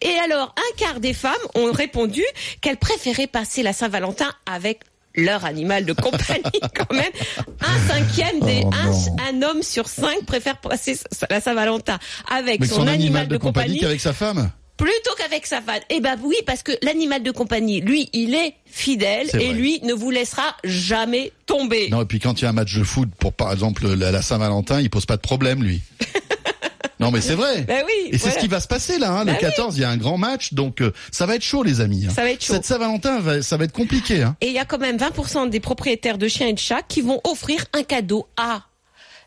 [0.00, 2.22] Et alors, un quart des femmes ont répondu
[2.60, 4.80] qu'elles préféraient passer la Saint-Valentin avec
[5.14, 7.12] leur animal de compagnie quand même.
[7.60, 10.96] Un cinquième des Oh un, un homme sur cinq préfère passer
[11.28, 11.98] la Saint-Valentin
[12.30, 14.50] avec son, animal, de compagnie qu'avec sa femme?
[14.82, 15.80] Plutôt qu'avec sa femme.
[15.90, 19.52] Eh ben oui, parce que l'animal de compagnie, lui, il est fidèle et vrai.
[19.52, 21.88] lui ne vous laissera jamais tomber.
[21.90, 24.10] Non, et puis quand il y a un match de foot pour par exemple la,
[24.10, 25.82] la Saint-Valentin, il pose pas de problème lui.
[27.00, 27.62] non, mais c'est vrai.
[27.62, 28.08] Ben oui.
[28.08, 28.34] Et c'est voilà.
[28.34, 29.38] ce qui va se passer là, hein, le oui.
[29.38, 32.06] 14, il y a un grand match, donc euh, ça va être chaud les amis.
[32.08, 32.12] hein.
[32.14, 32.54] Ça va être chaud.
[32.54, 34.22] Cette Saint-Valentin, va- ça va être compliqué.
[34.22, 34.36] Hein.
[34.40, 37.02] Et il y a quand même 20% des propriétaires de chiens et de chats qui
[37.02, 38.62] vont offrir un cadeau à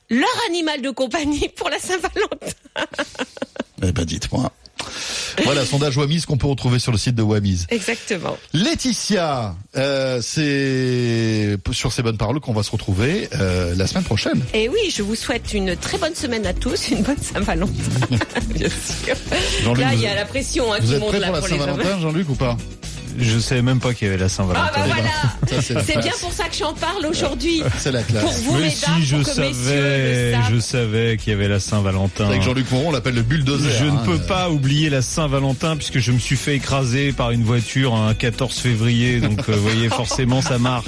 [0.09, 2.85] leur animal de compagnie pour la Saint-Valentin.
[3.83, 4.51] Eh ben dites-moi.
[5.43, 7.67] Voilà, sondage Wamise qu'on peut retrouver sur le site de Wamise.
[7.69, 8.37] Exactement.
[8.53, 14.41] Laetitia, euh, c'est sur ces bonnes paroles qu'on va se retrouver euh, la semaine prochaine.
[14.53, 17.73] Et oui, je vous souhaite une très bonne semaine à tous, une bonne Saint-Valentin.
[18.49, 19.15] Bien sûr.
[19.75, 21.41] Là, il y a la pression hein, Vous qui êtes monte prêt là pour la
[21.41, 21.59] pour hommes.
[21.59, 22.57] Saint-Valentin, Jean-Luc, ou pas?
[23.19, 24.71] Je savais même pas qu'il y avait la Saint-Valentin.
[24.73, 25.61] Ah bah voilà.
[25.61, 27.61] C'est bien pour ça que j'en parle aujourd'hui.
[27.77, 28.23] C'est la classe.
[28.23, 31.59] Pour vous, Mais mesdames, si je pour que savais, je savais qu'il y avait la
[31.59, 32.25] Saint-Valentin.
[32.25, 33.71] Avec Jean-Luc Moreau, on l'appelle le bulldozer.
[33.79, 34.03] Je ne hein.
[34.05, 38.13] peux pas oublier la Saint-Valentin puisque je me suis fait écraser par une voiture un
[38.13, 39.19] 14 février.
[39.19, 40.87] Donc, euh, vous voyez, forcément, ça marque.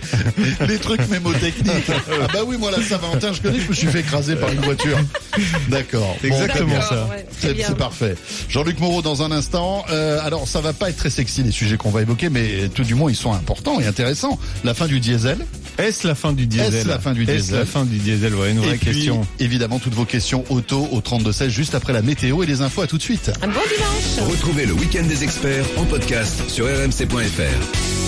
[0.68, 1.70] Les trucs mémotechniques.
[1.90, 4.60] ah bah oui, moi la Saint-Valentin, je connais, je me suis fait écraser par une
[4.60, 4.98] voiture.
[5.68, 6.16] D'accord.
[6.22, 7.08] Exactement ça.
[7.10, 8.16] Ouais, c'est parfait.
[8.48, 9.84] Jean-Luc Moreau dans un instant.
[9.90, 12.84] Euh, alors ça va pas être très sexy les sujets qu'on va évoquer, mais tout
[12.84, 14.38] du moins ils sont importants et intéressants.
[14.64, 15.38] La fin du diesel.
[15.78, 18.34] Est-ce la fin du diesel Est-ce la fin du Est-ce diesel la fin du diesel
[18.34, 19.26] Ouais, une vraie et puis, question.
[19.40, 22.82] évidemment toutes vos questions auto au 3216 juste après la météo et les infos.
[22.82, 23.30] À tout de suite.
[23.42, 24.30] Un bon dimanche.
[24.30, 28.05] Retrouvez le week-end des experts en podcast sur rmc.fr.